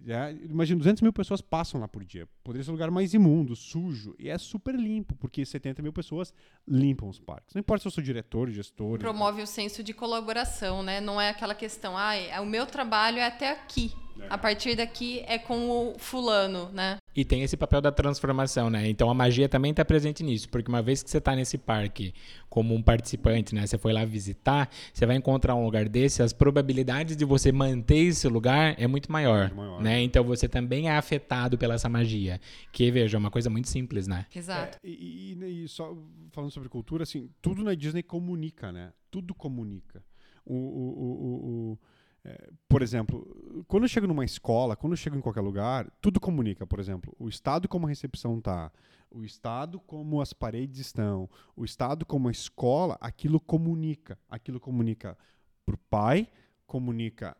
[0.06, 2.28] Né, Imagina, 200 mil pessoas passam lá por dia.
[2.44, 6.32] Poderia ser o lugar mais imundo, sujo, e é super limpo, porque 70 mil pessoas
[6.68, 7.56] limpam os parques.
[7.56, 9.00] Não importa se eu sou diretor, gestor.
[9.00, 11.02] Promove o senso de colaboração, né?
[11.02, 13.92] Não é aquela questão, ah, o meu trabalho é até aqui.
[14.30, 16.98] A partir daqui é com o fulano, né?
[17.16, 18.88] E tem esse papel da transformação, né?
[18.88, 22.14] Então a magia também está presente nisso, porque uma vez que você está nesse parque
[22.50, 23.66] como um participante, né?
[23.66, 27.98] Você foi lá visitar, você vai encontrar um lugar desse, as probabilidades de você manter
[27.98, 29.82] esse lugar é muito maior, maior.
[29.82, 30.02] né?
[30.02, 32.40] Então você também é afetado pela essa magia,
[32.72, 34.26] que veja, é uma coisa muito simples, né?
[34.34, 34.78] Exato.
[34.84, 35.96] É, e, e, e, só
[36.32, 38.92] falando sobre cultura, assim, tudo na Disney comunica, né?
[39.12, 40.04] Tudo comunica.
[40.46, 41.80] o, o, o, o
[42.24, 46.20] é, por exemplo, quando eu chego numa escola, quando eu chego em qualquer lugar, tudo
[46.20, 46.68] comunica.
[46.68, 48.72] Por exemplo, o estado como a recepção está,
[49.10, 54.18] o estado como as paredes estão, o estado como a escola, aquilo comunica.
[54.30, 55.18] Aquilo comunica
[55.66, 56.28] para o pai,
[56.68, 57.36] comunica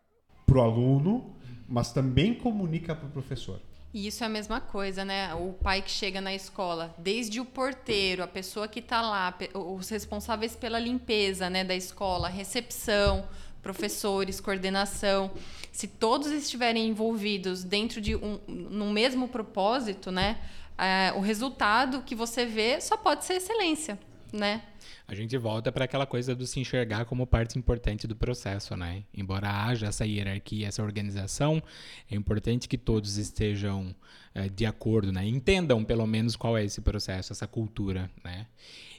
[0.46, 1.36] para o aluno,
[1.68, 3.62] mas também comunica para o professor.
[3.92, 5.34] E isso é a mesma coisa, né?
[5.34, 9.90] O pai que chega na escola, desde o porteiro, a pessoa que está lá, os
[9.90, 13.28] responsáveis pela limpeza né, da escola, recepção,
[13.62, 15.32] professores, coordenação,
[15.72, 20.40] se todos estiverem envolvidos dentro de um no mesmo propósito, né,
[20.78, 24.00] é, o resultado que você vê só pode ser excelência,
[24.32, 24.62] né?
[25.08, 29.04] A gente volta para aquela coisa do se enxergar como parte importante do processo, né?
[29.12, 31.62] Embora haja essa hierarquia, essa organização,
[32.10, 33.96] é importante que todos estejam
[34.36, 35.26] é, de acordo, né?
[35.26, 38.46] Entendam pelo menos qual é esse processo, essa cultura, né?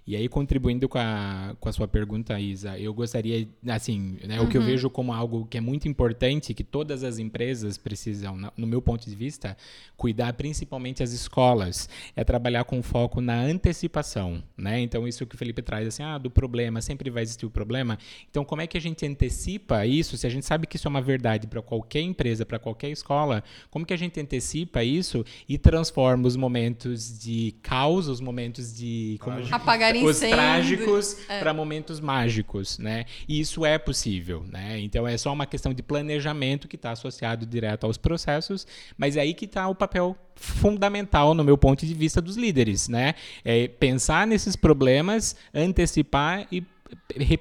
[0.07, 4.47] E aí, contribuindo com a, com a sua pergunta, Isa, eu gostaria, assim, né, uhum.
[4.47, 4.67] o que eu uhum.
[4.67, 9.09] vejo como algo que é muito importante, que todas as empresas precisam, no meu ponto
[9.09, 9.57] de vista,
[9.97, 14.81] cuidar, principalmente as escolas, é trabalhar com foco na antecipação, né?
[14.81, 17.99] Então, isso que o Felipe traz, assim, ah, do problema, sempre vai existir o problema.
[18.31, 20.17] Então, como é que a gente antecipa isso?
[20.17, 23.45] Se a gente sabe que isso é uma verdade para qualquer empresa, para qualquer escola,
[23.71, 29.19] como que a gente antecipa isso e transforma os momentos de caos, os momentos de...
[29.21, 31.39] Como Apagar os trágicos é.
[31.41, 33.05] para momentos mágicos, né?
[33.29, 34.79] E isso é possível, né?
[34.81, 39.21] Então é só uma questão de planejamento que está associado direto aos processos, mas é
[39.21, 43.15] aí que está o papel fundamental no meu ponto de vista dos líderes, né?
[43.45, 46.65] É pensar nesses problemas, antecipar e,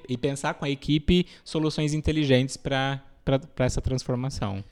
[0.07, 3.01] e pensar com a equipe soluções inteligentes para
[3.57, 4.63] essa transformação.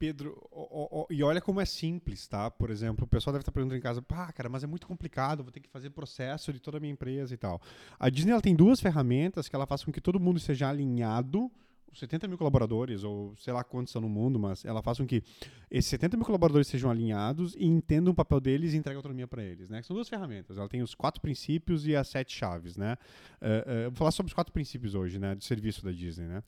[0.00, 2.50] Pedro, o, o, e olha como é simples, tá?
[2.50, 5.42] Por exemplo, o pessoal deve estar perguntando em casa, pá, cara, mas é muito complicado,
[5.42, 7.60] vou ter que fazer processo de toda a minha empresa e tal.
[7.98, 11.50] A Disney ela tem duas ferramentas que ela faz com que todo mundo seja alinhado
[11.92, 15.22] 70 mil colaboradores, ou sei lá quantos são no mundo, mas ela faz com que
[15.70, 19.42] esses 70 mil colaboradores sejam alinhados e entendam o papel deles e entreguem autonomia para
[19.42, 19.68] eles.
[19.68, 19.82] Né?
[19.82, 20.56] São duas ferramentas.
[20.56, 22.76] Ela tem os quatro princípios e as sete chaves.
[22.76, 22.96] Né?
[23.42, 26.26] Uh, uh, vou falar sobre os quatro princípios hoje, né, de serviço da Disney.
[26.26, 26.42] Né?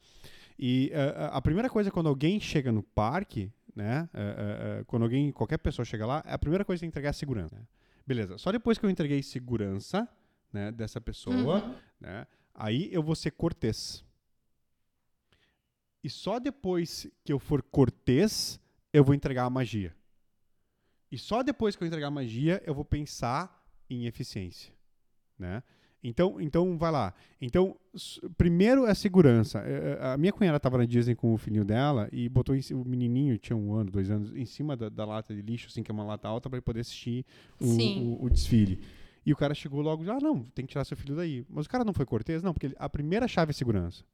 [0.65, 5.33] E uh, a primeira coisa quando alguém chega no parque, né, uh, uh, quando alguém,
[5.33, 7.57] qualquer pessoa chega lá, a primeira coisa é entregar segurança.
[7.57, 7.67] Né?
[8.07, 8.39] Beleza.
[8.39, 10.09] Só depois que eu entreguei segurança,
[10.53, 11.75] né, dessa pessoa, uhum.
[12.01, 14.05] né, aí eu vou ser cortês.
[16.05, 18.61] E só depois que eu for cortês,
[18.93, 19.93] eu vou entregar a magia.
[21.11, 24.73] E só depois que eu entregar a magia, eu vou pensar em eficiência,
[25.37, 25.61] né?
[26.03, 27.15] Então, então vai lá.
[27.41, 27.77] Então,
[28.37, 29.61] primeiro é segurança.
[29.61, 32.85] É, é, a minha cunhada estava na Disney com o filhinho dela e botou o
[32.85, 35.91] menininho, tinha um ano, dois anos, em cima da, da lata de lixo, assim, que
[35.91, 37.25] é uma lata alta, para poder assistir
[37.61, 38.81] o, o, o, desfile.
[39.25, 41.47] E o cara chegou logo, ah, não, tem que tirar seu filho daí.
[41.49, 42.43] Mas o cara não foi cortês?
[42.43, 44.05] Não, porque a primeira chave é segurança.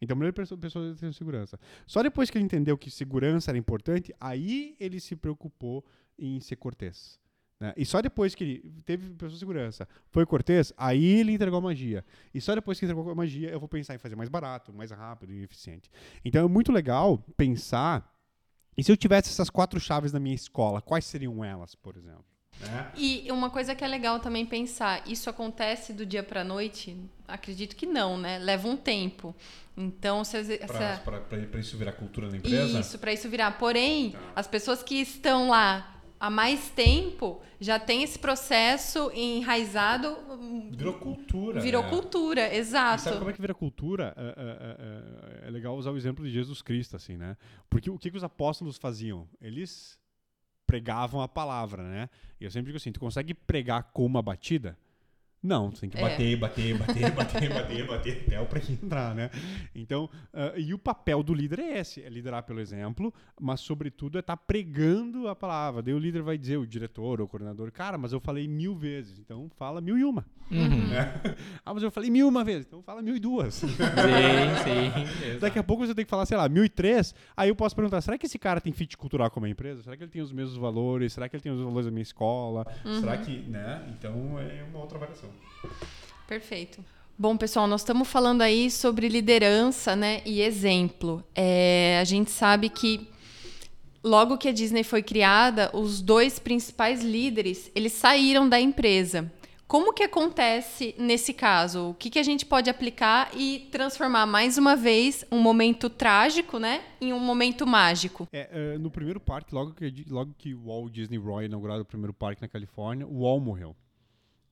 [0.00, 0.58] Então, a primeira pessoa,
[0.94, 1.58] ter segurança.
[1.86, 5.84] Só depois que ele entendeu que segurança era importante, aí ele se preocupou
[6.18, 7.18] em ser cortês.
[7.58, 7.72] Né?
[7.76, 11.62] E só depois que ele teve pessoa de segurança, foi Cortez, aí ele entregou a
[11.62, 12.04] magia.
[12.34, 14.90] E só depois que entregou a magia, eu vou pensar em fazer mais barato, mais
[14.90, 15.90] rápido e eficiente.
[16.24, 18.14] Então é muito legal pensar.
[18.76, 22.24] E se eu tivesse essas quatro chaves na minha escola, quais seriam elas, por exemplo?
[22.60, 22.92] Né?
[22.94, 26.96] E uma coisa que é legal também pensar, isso acontece do dia para noite?
[27.26, 28.38] Acredito que não, né?
[28.38, 29.34] Leva um tempo.
[29.76, 31.02] Então, se essa...
[31.04, 32.80] para isso virar cultura na empresa?
[32.80, 33.58] Isso, para isso virar.
[33.58, 34.18] Porém, tá.
[34.34, 40.16] as pessoas que estão lá há mais tempo já tem esse processo enraizado.
[40.70, 41.60] Virou cultura.
[41.60, 41.88] Virou é.
[41.88, 43.02] cultura, exato.
[43.02, 44.14] E sabe como é que vira cultura?
[44.16, 47.36] É, é, é, é, legal usar o exemplo de Jesus Cristo, assim, né?
[47.70, 49.28] Porque o que, que os apóstolos faziam?
[49.40, 49.98] Eles
[50.66, 52.10] pregavam a palavra, né?
[52.40, 54.76] E eu sempre digo assim: tu consegue pregar com uma batida?
[55.42, 56.36] Não, você tem que bater, é.
[56.36, 59.30] bater, bater, bater, bater, bater, até o para entrar, né?
[59.74, 64.18] Então, uh, e o papel do líder é esse, é liderar pelo exemplo, mas sobretudo
[64.18, 65.82] é estar tá pregando a palavra.
[65.82, 68.74] Daí o líder vai dizer, o diretor ou o coordenador, cara, mas eu falei mil
[68.74, 70.24] vezes, então fala mil e uma.
[70.50, 70.88] Uhum.
[70.88, 71.14] Né?
[71.64, 73.54] ah, mas eu falei mil uma vez, então fala mil e duas.
[73.54, 75.38] Sim, sim.
[75.40, 77.74] Daqui a pouco você tem que falar, sei lá, mil e três, aí eu posso
[77.74, 79.82] perguntar, será que esse cara tem fit cultural com a minha empresa?
[79.82, 81.12] Será que ele tem os mesmos valores?
[81.12, 82.66] Será que ele tem os valores da minha escola?
[82.84, 83.00] Uhum.
[83.00, 83.94] Será que, né?
[83.96, 85.25] Então é uma outra variação.
[86.26, 86.84] Perfeito.
[87.18, 91.24] Bom, pessoal, nós estamos falando aí sobre liderança né, e exemplo.
[91.34, 93.08] É, a gente sabe que
[94.06, 99.32] Logo que a Disney foi criada, os dois principais líderes, eles saíram da empresa.
[99.66, 101.90] Como que acontece nesse caso?
[101.90, 106.60] O que, que a gente pode aplicar e transformar mais uma vez um momento trágico,
[106.60, 108.28] né, em um momento mágico?
[108.32, 111.84] É, uh, no primeiro parque, logo que, logo que o Walt Disney Roy inaugurado o
[111.84, 113.74] primeiro parque na Califórnia, o Walt morreu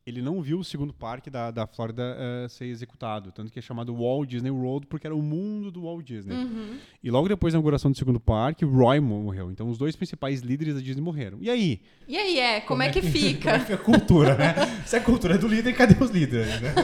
[0.06, 3.32] ele não viu o segundo parque da, da Flórida uh, ser executado.
[3.32, 6.34] Tanto que é chamado Walt Disney World, porque era o mundo do Walt Disney.
[6.34, 6.78] Uhum.
[7.02, 9.50] E logo depois da inauguração do segundo parque, Roy morreu.
[9.50, 11.38] Então os dois principais líderes da Disney morreram.
[11.40, 11.80] E aí?
[12.06, 12.60] E aí, é?
[12.60, 13.52] Como, como é, que, que fica?
[13.52, 14.54] Como é que a cultura, né?
[14.84, 16.60] Se a cultura é do líder, cadê os líderes?
[16.60, 16.74] Né?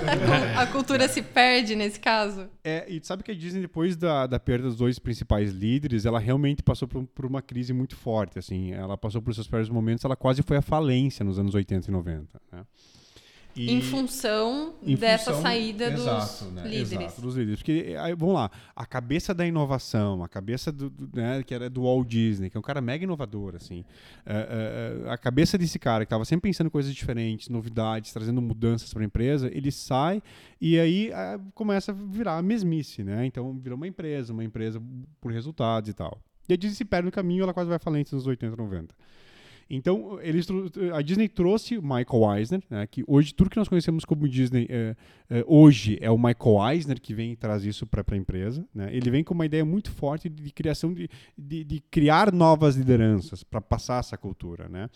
[0.56, 2.48] a cultura se perde nesse caso.
[2.64, 6.18] É, e sabe que a Disney, depois da, da perda dos dois principais líderes, ela
[6.18, 8.38] realmente passou por, por uma crise muito forte.
[8.38, 11.90] Assim, ela passou por seus piores momentos, ela quase foi à falência nos anos 80
[11.90, 12.40] e 90.
[12.50, 12.64] Né?
[13.54, 16.62] E em função em dessa função, saída exato, dos né?
[16.62, 16.92] líderes.
[16.92, 17.58] Exato, dos líderes.
[17.60, 21.68] Porque, aí, vamos lá, a cabeça da inovação, a cabeça do, do né, que era
[21.68, 23.84] do Walt Disney, que é um cara mega inovador, assim.
[24.24, 28.40] É, é, a cabeça desse cara, que estava sempre pensando em coisas diferentes, novidades, trazendo
[28.40, 30.22] mudanças para a empresa, ele sai
[30.60, 31.10] e aí
[31.54, 33.26] começa a virar a mesmice, né?
[33.26, 34.80] Então, virou uma empresa, uma empresa
[35.20, 36.20] por resultados e tal.
[36.48, 38.94] E a Disney se perde no caminho, ela quase vai falente nos 80, 90.
[39.72, 40.48] Então, eles,
[40.92, 44.96] a Disney trouxe Michael Eisner, né, que hoje tudo que nós conhecemos como Disney é,
[45.30, 48.66] é, hoje é o Michael Eisner que vem e traz isso para a empresa.
[48.74, 48.88] Né?
[48.92, 52.74] Ele vem com uma ideia muito forte de, de criação de, de, de, criar novas
[52.74, 54.68] lideranças para passar essa cultura.
[54.68, 54.90] Né?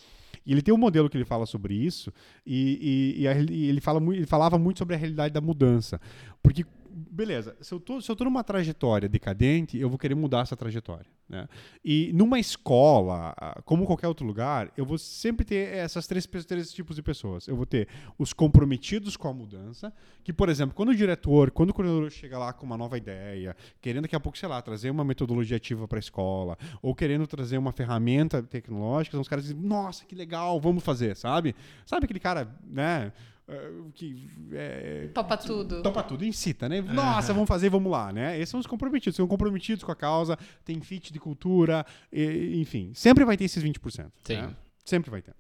[0.45, 2.13] E ele tem um modelo que ele fala sobre isso
[2.45, 6.01] e, e, e, a, ele, fala, ele falava muito sobre a realidade da mudança.
[6.43, 6.67] Porque
[7.15, 10.57] beleza, se eu, tô, se eu tô numa trajetória decadente, eu vou querer mudar essa
[10.57, 11.07] trajetória.
[11.29, 11.49] Né?
[11.85, 16.97] E numa escola, como qualquer outro lugar, eu vou sempre ter essas três, três tipos
[16.97, 17.47] de pessoas.
[17.47, 19.93] Eu vou ter os comprometidos com a mudança,
[20.25, 23.57] que, por exemplo, quando o diretor, quando o coordenador chega lá com uma nova ideia,
[23.81, 27.27] querendo daqui a pouco, sei lá, trazer uma metodologia ativa para a escola, ou querendo
[27.27, 31.55] trazer uma ferramenta tecnológica, os caras dizem, nossa, que legal, vamos fazer, sabe?
[31.87, 33.13] Sabe aquele cara, né?
[33.47, 35.83] Uh, que é, topa tudo.
[35.83, 36.81] Topa tudo, incita, né?
[36.81, 37.37] Nossa, uhum.
[37.37, 38.37] vamos fazer, vamos lá, né?
[38.37, 42.93] Esses são os comprometidos, são comprometidos com a causa, tem fit de cultura, e, enfim.
[42.95, 44.11] Sempre vai ter esses 20%.
[44.25, 44.37] Sim.
[44.37, 44.57] Né?
[44.83, 45.35] Sempre vai ter.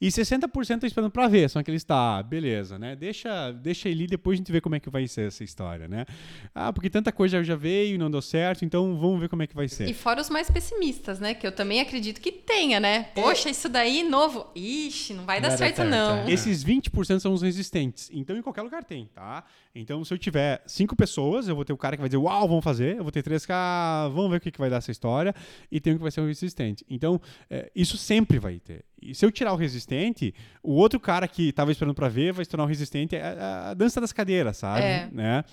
[0.00, 2.96] E 60% tá esperando para ver, são aqueles, tá, beleza, né?
[2.96, 6.06] Deixa, deixa ele depois a gente vê como é que vai ser essa história, né?
[6.54, 9.54] Ah, porque tanta coisa já veio, não deu certo, então vamos ver como é que
[9.54, 9.88] vai ser.
[9.88, 11.34] E fora os mais pessimistas, né?
[11.34, 12.96] Que eu também acredito que tenha, né?
[12.96, 13.02] É.
[13.14, 14.46] Poxa, isso daí novo.
[14.54, 16.18] Ixi, não vai dar certo, certo, não.
[16.18, 16.32] É.
[16.32, 18.10] Esses 20% são os resistentes.
[18.12, 19.44] Então, em qualquer lugar tem, tá?
[19.74, 22.48] Então, se eu tiver cinco pessoas, eu vou ter o cara que vai dizer, uau,
[22.48, 22.96] vamos fazer.
[22.96, 23.52] Eu vou ter três que,
[24.12, 25.34] vamos ver o que, que vai dar essa história.
[25.70, 26.84] E tem um que vai ser um resistente.
[26.88, 28.84] Então, é, isso sempre vai ter.
[29.00, 32.44] E se eu tirar o resistente, o outro cara que estava esperando para ver vai
[32.44, 33.14] se tornar o resistente.
[33.14, 34.82] É a, a dança das cadeiras, sabe?
[34.82, 35.08] É.
[35.12, 35.44] Né?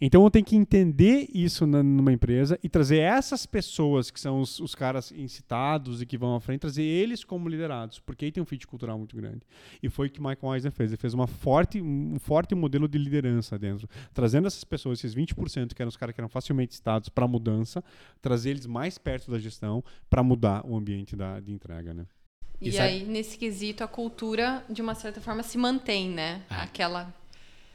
[0.00, 4.40] Então eu tenho que entender isso na, numa empresa e trazer essas pessoas que são
[4.40, 8.32] os, os, caras incitados e que vão à frente, trazer eles como liderados, porque aí
[8.32, 9.42] tem um fit cultural muito grande.
[9.82, 10.90] E foi o que Michael Eisner fez.
[10.90, 15.74] Ele fez uma forte, um forte modelo de liderança dentro, trazendo essas pessoas, esses 20%
[15.74, 17.84] que eram os caras que eram facilmente citados para mudança,
[18.22, 22.06] trazer eles mais perto da gestão para mudar o ambiente da, de entrega, né?
[22.60, 26.42] E, e aí, nesse quesito, a cultura, de uma certa forma, se mantém, né?
[26.50, 26.62] Ah.
[26.62, 27.14] Aquela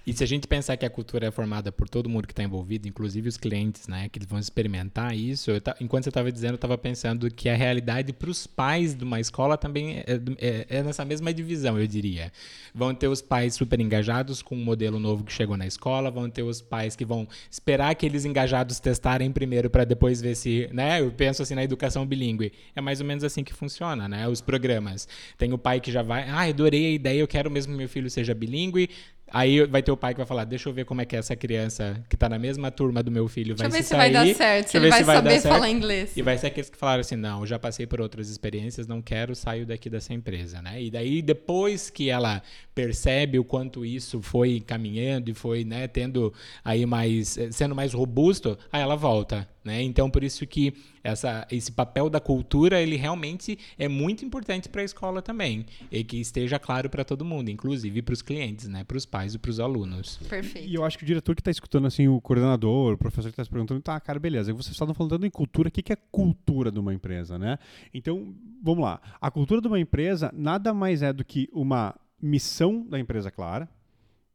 [0.05, 2.43] e se a gente pensar que a cultura é formada por todo mundo que está
[2.43, 6.55] envolvido, inclusive os clientes, né, que eles vão experimentar isso, enquanto você estava dizendo, eu
[6.55, 10.05] estava pensando que a realidade para os pais de uma escola também é,
[10.37, 12.31] é, é, nessa mesma divisão, eu diria.
[12.73, 16.29] Vão ter os pais super engajados com um modelo novo que chegou na escola, vão
[16.29, 21.01] ter os pais que vão esperar aqueles engajados testarem primeiro para depois ver se, né,
[21.01, 22.51] eu penso assim na educação bilíngue.
[22.75, 25.07] É mais ou menos assim que funciona, né, os programas.
[25.35, 27.89] Tem o pai que já vai, ah, adorei a ideia, eu quero mesmo que meu
[27.89, 28.89] filho seja bilíngue,
[29.31, 31.19] Aí vai ter o pai que vai falar: Deixa eu ver como é que é
[31.19, 33.95] essa criança que tá na mesma turma do meu filho vai Deixa eu ver se,
[33.95, 36.15] vai dar certo, se ele vai, vai saber falar inglês.
[36.15, 39.35] E vai ser aqueles que falaram assim: Não, já passei por outras experiências, não quero,
[39.35, 40.81] saio daqui dessa empresa, né?
[40.81, 42.41] E daí, depois que ela
[42.75, 46.33] percebe o quanto isso foi caminhando e foi, né, tendo
[46.63, 49.81] aí mais, eh, sendo mais robusto, aí ela volta, né?
[49.81, 54.81] Então, por isso que essa, esse papel da cultura, ele realmente é muito importante para
[54.81, 58.83] a escola também, e que esteja claro para todo mundo, inclusive para os clientes, né,
[58.83, 60.17] para os pais e para os alunos.
[60.27, 60.67] Perfeito.
[60.67, 63.33] E eu acho que o diretor que está escutando, assim, o coordenador, o professor que
[63.33, 65.97] está se perguntando, tá, cara, beleza, vocês estavam falando em cultura, o que, que é
[66.11, 67.57] cultura de uma empresa, né?
[67.93, 68.99] Então, vamos lá.
[69.21, 73.69] A cultura de uma empresa nada mais é do que uma missão da empresa clara,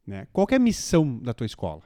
[0.05, 0.27] né?
[0.31, 1.81] Qual é a missão da tua escola?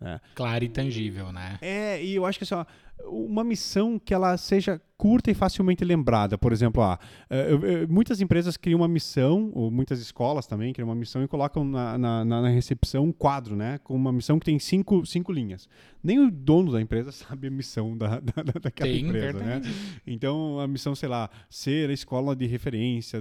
[0.00, 0.20] Né?
[0.34, 1.58] Clara e tangível, né?
[1.60, 2.64] É, e eu acho que assim, ó,
[3.06, 6.36] uma missão que ela seja curta e facilmente lembrada.
[6.36, 6.98] Por exemplo, ah,
[7.30, 11.64] uh, muitas empresas criam uma missão, ou muitas escolas também criam uma missão e colocam
[11.64, 13.78] na, na, na, recepção um quadro, né?
[13.78, 15.66] Com uma missão que tem cinco, cinco linhas.
[16.04, 19.68] Nem o dono da empresa sabe a missão da, da, daquela tem, empresa, verdade.
[19.68, 19.74] né?
[20.06, 23.18] Então, a missão, sei lá, ser a escola de referência.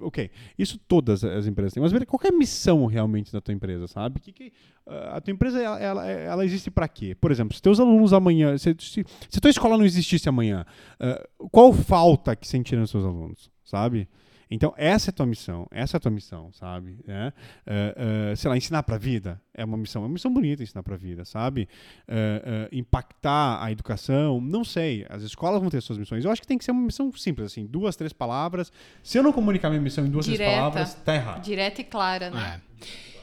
[0.00, 0.30] ok.
[0.58, 1.82] Isso todas as empresas têm.
[1.82, 4.20] Mas qual é a missão realmente da tua empresa, sabe?
[4.20, 4.52] Que, que,
[4.86, 7.14] uh, a tua empresa, ela, ela, ela existe para quê?
[7.14, 8.45] Por exemplo, se teus alunos amanhã...
[8.58, 10.64] Se, se, se tua escola não existisse amanhã, amanhã.
[11.00, 14.08] Uh, qual falta que sentiram os seus alunos, sabe?
[14.48, 17.00] Então, essa é a tua missão, essa é a tua missão, sabe?
[17.08, 17.32] É,
[17.66, 20.62] uh, uh, sei lá, ensinar para a vida é uma missão, é uma missão bonita
[20.62, 21.68] ensinar para a vida, sabe?
[22.08, 26.24] Uh, impactar a educação, não sei, as escolas vão ter suas missões.
[26.24, 28.70] Eu acho que tem que ser uma missão simples, assim, duas, três palavras.
[29.02, 31.42] Se eu não comunicar minha missão em duas, Direta, três palavras, tá errado.
[31.42, 32.60] Direta e clara, né?
[32.62, 33.15] É.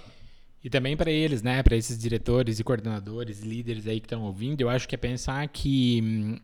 [0.64, 4.62] E também para eles, né, para esses diretores e coordenadores, líderes aí que estão ouvindo,
[4.62, 6.38] eu acho que é pensar que hum,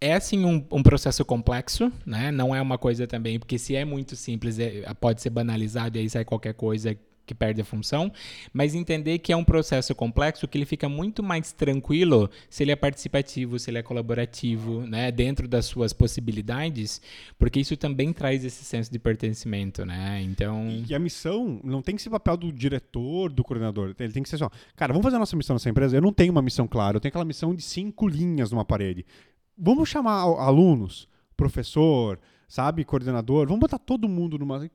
[0.00, 2.30] é sim um, um, processo complexo, né?
[2.30, 6.00] Não é uma coisa também, porque se é muito simples, é, pode ser banalizado e
[6.00, 6.96] aí sai qualquer coisa
[7.26, 8.12] que perde a função,
[8.52, 12.72] mas entender que é um processo complexo que ele fica muito mais tranquilo se ele
[12.72, 17.00] é participativo, se ele é colaborativo, né, dentro das suas possibilidades,
[17.38, 20.22] porque isso também traz esse senso de pertencimento, né?
[20.22, 24.22] Então, e a missão não tem que ser papel do diretor, do coordenador, ele tem
[24.22, 25.96] que ser só, cara, vamos fazer a nossa missão nessa empresa.
[25.96, 29.04] Eu não tenho uma missão clara, eu tenho aquela missão de cinco linhas numa parede
[29.56, 32.18] vamos chamar alunos, professor,
[32.48, 34.68] sabe, coordenador, vamos botar todo mundo numa.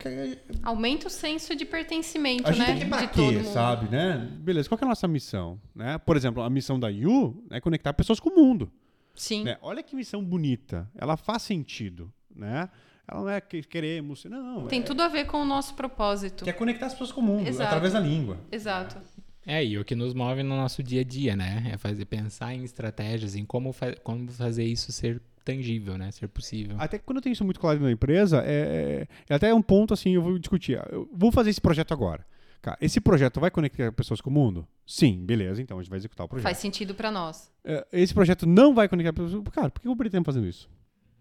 [0.63, 2.65] Aumenta o senso de pertencimento, a né?
[2.65, 4.29] Gente tem que de quê, sabe, né?
[4.39, 5.59] Beleza, qual é a nossa missão?
[5.73, 5.97] Né?
[5.97, 8.71] Por exemplo, a missão da Yu é conectar pessoas com o mundo.
[9.15, 9.43] Sim.
[9.43, 9.57] Né?
[9.61, 10.89] Olha que missão bonita.
[10.95, 12.69] Ela faz sentido, né?
[13.07, 14.67] Ela não é que queremos, não.
[14.67, 14.83] Tem é...
[14.83, 16.43] tudo a ver com o nosso propósito.
[16.43, 17.67] Que é conectar as pessoas com o mundo, Exato.
[17.67, 18.37] através da língua.
[18.51, 18.97] Exato.
[19.45, 21.71] É, e o que nos move no nosso dia a dia, né?
[21.73, 26.11] É fazer pensar em estratégias, em como, fa como fazer isso ser tangível, né?
[26.11, 26.75] Ser possível.
[26.79, 30.15] Até quando eu tenho isso muito claro na empresa, é, é até um ponto assim,
[30.15, 30.79] eu vou discutir.
[30.91, 32.25] Eu vou fazer esse projeto agora.
[32.61, 34.67] Cara, esse projeto vai conectar pessoas com o mundo?
[34.85, 36.43] Sim, beleza, então a gente vai executar o projeto.
[36.43, 37.51] Faz sentido para nós.
[37.63, 39.43] É, esse projeto não vai conectar pessoas.
[39.51, 40.69] Cara, por que eu pretendo fazendo isso?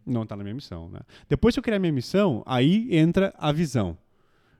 [0.05, 1.01] Não está na minha missão, né?
[1.29, 3.97] Depois que eu criar minha missão, aí entra a visão.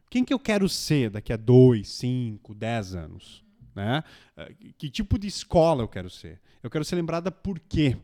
[0.09, 3.45] Quem que eu quero ser daqui a dois, cinco, dez anos?
[3.75, 4.03] Né?
[4.37, 6.41] Eh, que tipo de escola eu quero ser?
[6.63, 7.97] Eu quero ser lembrada por quê?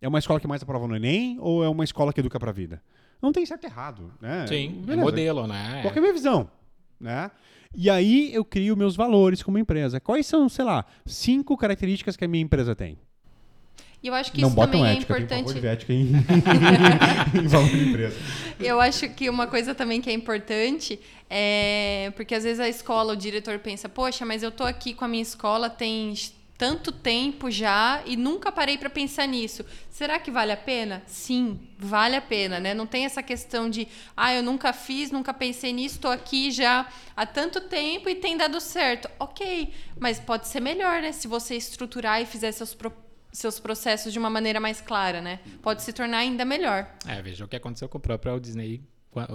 [0.00, 2.50] É uma escola que mais aprova no Enem ou é uma escola que educa para
[2.50, 2.82] a vida?
[3.20, 4.46] Não tem certo e errado, né?
[4.46, 5.80] Sim, é modelo, né?
[5.82, 6.50] Qual é a minha visão?
[6.98, 7.30] Né?
[7.74, 10.00] E aí eu crio meus valores como empresa.
[10.00, 12.98] Quais são, sei lá, cinco características que a minha empresa tem?
[14.02, 15.60] E eu acho que não isso também é ética, importante.
[15.60, 16.12] Tem ética em,
[17.38, 18.16] em valor de empresa.
[18.58, 20.98] Eu acho que uma coisa também que é importante
[21.28, 25.04] é porque às vezes a escola, o diretor pensa, poxa, mas eu tô aqui com
[25.04, 26.14] a minha escola tem
[26.60, 29.64] tanto tempo já e nunca parei para pensar nisso.
[29.88, 31.02] Será que vale a pena?
[31.06, 32.74] Sim, vale a pena, né?
[32.74, 36.86] Não tem essa questão de, ah, eu nunca fiz, nunca pensei nisso, estou aqui já
[37.16, 39.08] há tanto tempo e tem dado certo.
[39.18, 41.12] Ok, mas pode ser melhor, né?
[41.12, 42.76] Se você estruturar e fizer seus
[43.32, 45.40] seus processos de uma maneira mais clara, né?
[45.62, 46.94] Pode se tornar ainda melhor.
[47.06, 48.82] É, veja o que aconteceu com o próprio Disney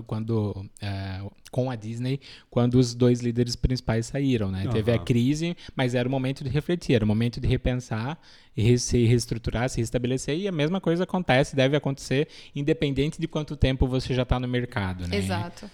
[0.08, 1.22] quando é,
[1.52, 2.20] com a Disney
[2.50, 4.66] quando os dois líderes principais saíram, né?
[4.66, 4.72] Uhum.
[4.72, 8.20] Teve a crise, mas era o momento de refletir, era o momento de repensar
[8.56, 13.56] e se reestruturar, se restabelecer e a mesma coisa acontece, deve acontecer independente de quanto
[13.56, 15.18] tempo você já está no mercado, né?
[15.18, 15.70] Exato.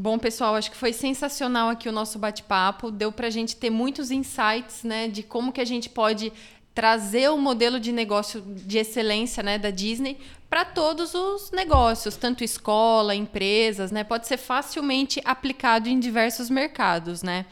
[0.00, 2.88] Bom, pessoal, acho que foi sensacional aqui o nosso bate-papo.
[2.88, 6.32] Deu para a gente ter muitos insights, né, de como que a gente pode
[6.78, 10.16] trazer o modelo de negócio de excelência né, da Disney
[10.48, 14.04] para todos os negócios, tanto escola, empresas, né?
[14.04, 17.46] Pode ser facilmente aplicado em diversos mercados, né?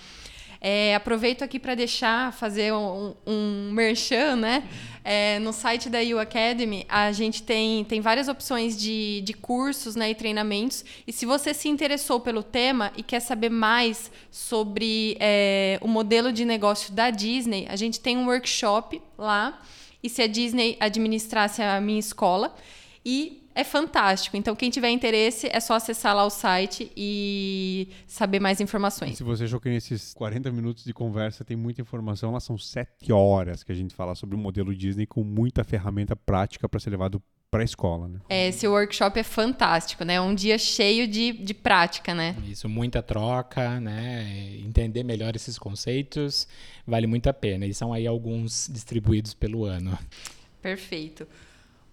[0.61, 4.63] É, aproveito aqui para deixar, fazer um, um merchan, né?
[5.09, 9.95] É, no site da U Academy, a gente tem, tem várias opções de, de cursos
[9.95, 10.85] né, e treinamentos.
[11.07, 16.33] E se você se interessou pelo tema e quer saber mais sobre é, o modelo
[16.33, 19.63] de negócio da Disney, a gente tem um workshop lá.
[20.03, 22.53] E se a Disney administrasse a minha escola.
[23.05, 24.37] E é fantástico.
[24.37, 29.15] Então, quem tiver interesse, é só acessar lá o site e saber mais informações.
[29.15, 32.59] E se você achou que nesses 40 minutos de conversa tem muita informação, lá são
[32.59, 36.79] 7 horas que a gente fala sobre o modelo Disney com muita ferramenta prática para
[36.79, 38.21] ser levado para a escola, né?
[38.29, 40.21] É, esse workshop é fantástico, né?
[40.21, 42.37] Um dia cheio de, de prática, né?
[42.47, 44.59] Isso, muita troca, né?
[44.59, 46.47] Entender melhor esses conceitos
[46.87, 47.65] vale muito a pena.
[47.65, 49.99] E são aí alguns distribuídos pelo ano.
[50.61, 51.27] Perfeito.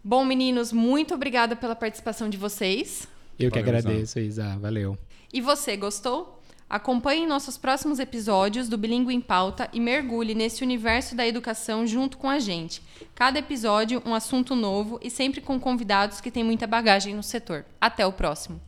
[0.04, 3.08] Bom, meninos, muito obrigada pela participação de vocês.
[3.40, 4.58] Eu que agradeço, Isa.
[4.60, 4.98] Valeu.
[5.32, 6.42] E você, gostou?
[6.70, 12.18] Acompanhe nossos próximos episódios do Bilingue em Pauta e mergulhe nesse universo da educação junto
[12.18, 12.82] com a gente.
[13.16, 17.64] Cada episódio, um assunto novo e sempre com convidados que têm muita bagagem no setor.
[17.80, 18.60] Até o próximo!